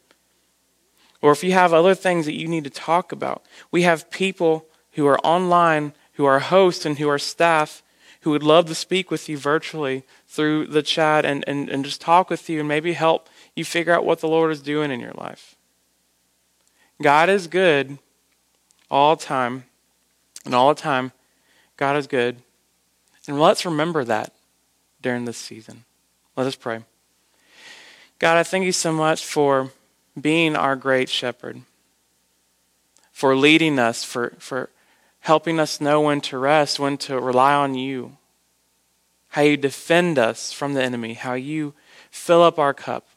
or 1.22 1.32
if 1.32 1.44
you 1.44 1.54
have 1.54 1.74
other 1.74 1.96
things 1.96 2.26
that 2.26 2.38
you 2.38 2.50
need 2.50 2.66
to 2.66 2.70
talk 2.70 3.14
about, 3.14 3.46
we 3.72 3.84
have 3.84 4.12
people 4.12 4.66
who 4.94 5.08
are 5.08 5.20
online, 5.20 5.94
who 6.14 6.26
are 6.26 6.40
hosts, 6.40 6.86
and 6.86 7.00
who 7.00 7.10
are 7.10 7.20
staff 7.20 7.84
who 8.24 8.30
would 8.32 8.44
love 8.44 8.68
to 8.68 8.76
speak 8.76 9.12
with 9.12 9.28
you 9.28 9.38
virtually 9.38 10.04
through 10.28 10.66
the 10.68 10.82
chat 10.82 11.26
and, 11.26 11.44
and, 11.46 11.68
and 11.70 11.84
just 11.84 12.00
talk 12.00 12.30
with 12.30 12.50
you 12.50 12.60
and 12.60 12.68
maybe 12.70 12.94
help 12.94 13.28
you 13.54 13.66
figure 13.66 13.94
out 13.94 14.06
what 14.06 14.22
the 14.22 14.30
Lord 14.30 14.50
is 14.50 14.62
doing 14.62 14.92
in 14.92 15.02
your 15.02 15.12
life. 15.12 15.58
God 17.02 17.30
is 17.30 17.48
good 17.48 17.98
all 18.90 19.18
the 19.18 19.26
time. 19.26 19.66
And 20.46 20.56
all 20.56 20.74
the 20.74 20.82
time, 20.82 21.12
God 21.78 21.98
is 21.98 22.08
good. 22.08 22.38
And 23.28 23.40
let's 23.40 23.66
remember 23.66 24.04
that 24.06 24.34
during 25.02 25.26
this 25.26 25.38
season. 25.38 25.84
Let 26.36 26.48
us 26.48 26.56
pray. 26.56 26.84
God, 28.20 28.38
I 28.38 28.44
thank 28.44 28.66
you 28.66 28.72
so 28.72 28.94
much 28.94 29.26
for 29.26 29.72
being 30.20 30.56
our 30.56 30.76
great 30.76 31.10
shepherd, 31.10 31.62
for 33.12 33.36
leading 33.36 33.80
us, 33.80 34.04
for, 34.04 34.34
for 34.38 34.70
helping 35.24 35.58
us 35.58 35.80
know 35.80 36.02
when 36.02 36.20
to 36.20 36.38
rest, 36.38 36.82
when 36.82 36.98
to 36.98 37.18
rely 37.18 37.54
on 37.54 37.76
you, 37.76 38.18
how 39.30 39.42
you 39.42 39.56
defend 39.56 40.20
us 40.20 40.52
from 40.52 40.74
the 40.74 40.84
enemy, 40.84 41.14
how 41.14 41.34
you 41.34 41.74
fill 42.12 42.44
up 42.44 42.60
our 42.60 42.74
cup, 42.74 43.08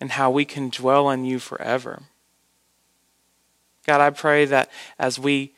and 0.00 0.12
how 0.12 0.30
we 0.30 0.44
can 0.44 0.68
dwell 0.68 1.08
on 1.08 1.24
you 1.24 1.40
forever. 1.40 2.04
God, 3.88 4.00
I 4.00 4.10
pray 4.10 4.44
that 4.44 4.70
as 5.00 5.18
we 5.18 5.52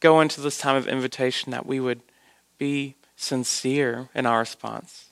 go 0.00 0.20
into 0.20 0.42
this 0.42 0.58
time 0.58 0.76
of 0.76 0.86
invitation, 0.86 1.50
that 1.52 1.64
we 1.64 1.80
would 1.80 2.02
be 2.58 2.96
sincere 3.16 4.10
in 4.14 4.26
our 4.26 4.40
response. 4.40 5.06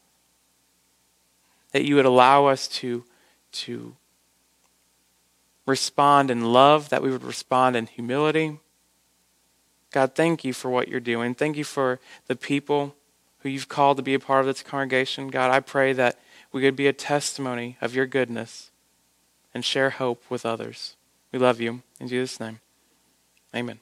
That 1.73 1.87
you 1.87 1.97
would 1.97 2.05
allow 2.05 2.47
us 2.47 2.69
to, 2.69 3.05
to 3.53 3.97
respond 5.69 6.31
in 6.31 6.53
love, 6.53 6.89
that 6.89 7.03
we 7.03 7.11
would 7.11 7.23
respond 7.23 7.77
in 7.77 7.87
humility. 7.87 8.59
God, 9.93 10.15
thank 10.15 10.45
you 10.45 10.53
for 10.53 10.71
what 10.71 10.89
you're 10.89 11.01
doing. 11.01 11.35
Thank 11.35 11.57
you 11.57 11.65
for 11.65 12.01
the 12.27 12.37
people 12.37 12.95
who 13.41 13.49
you've 13.49 13.69
called 13.69 13.97
to 13.99 14.03
be 14.03 14.15
a 14.15 14.19
part 14.19 14.41
of 14.41 14.47
this 14.47 14.63
congregation. 14.63 15.29
God, 15.29 15.51
I 15.51 15.61
pray 15.61 15.93
that 15.93 16.19
we 16.53 16.63
could 16.63 16.77
be 16.77 16.87
a 16.87 16.93
testimony 16.93 17.77
of 17.81 17.95
your 17.95 18.07
goodness 18.07 18.71
and 19.55 19.65
share 19.65 19.91
hope 19.91 20.25
with 20.29 20.45
others. 20.45 20.97
We 21.33 21.39
love 21.39 21.61
you. 21.61 21.83
In 22.01 22.09
Jesus' 22.09 22.41
name, 22.41 22.61
amen. 23.55 23.81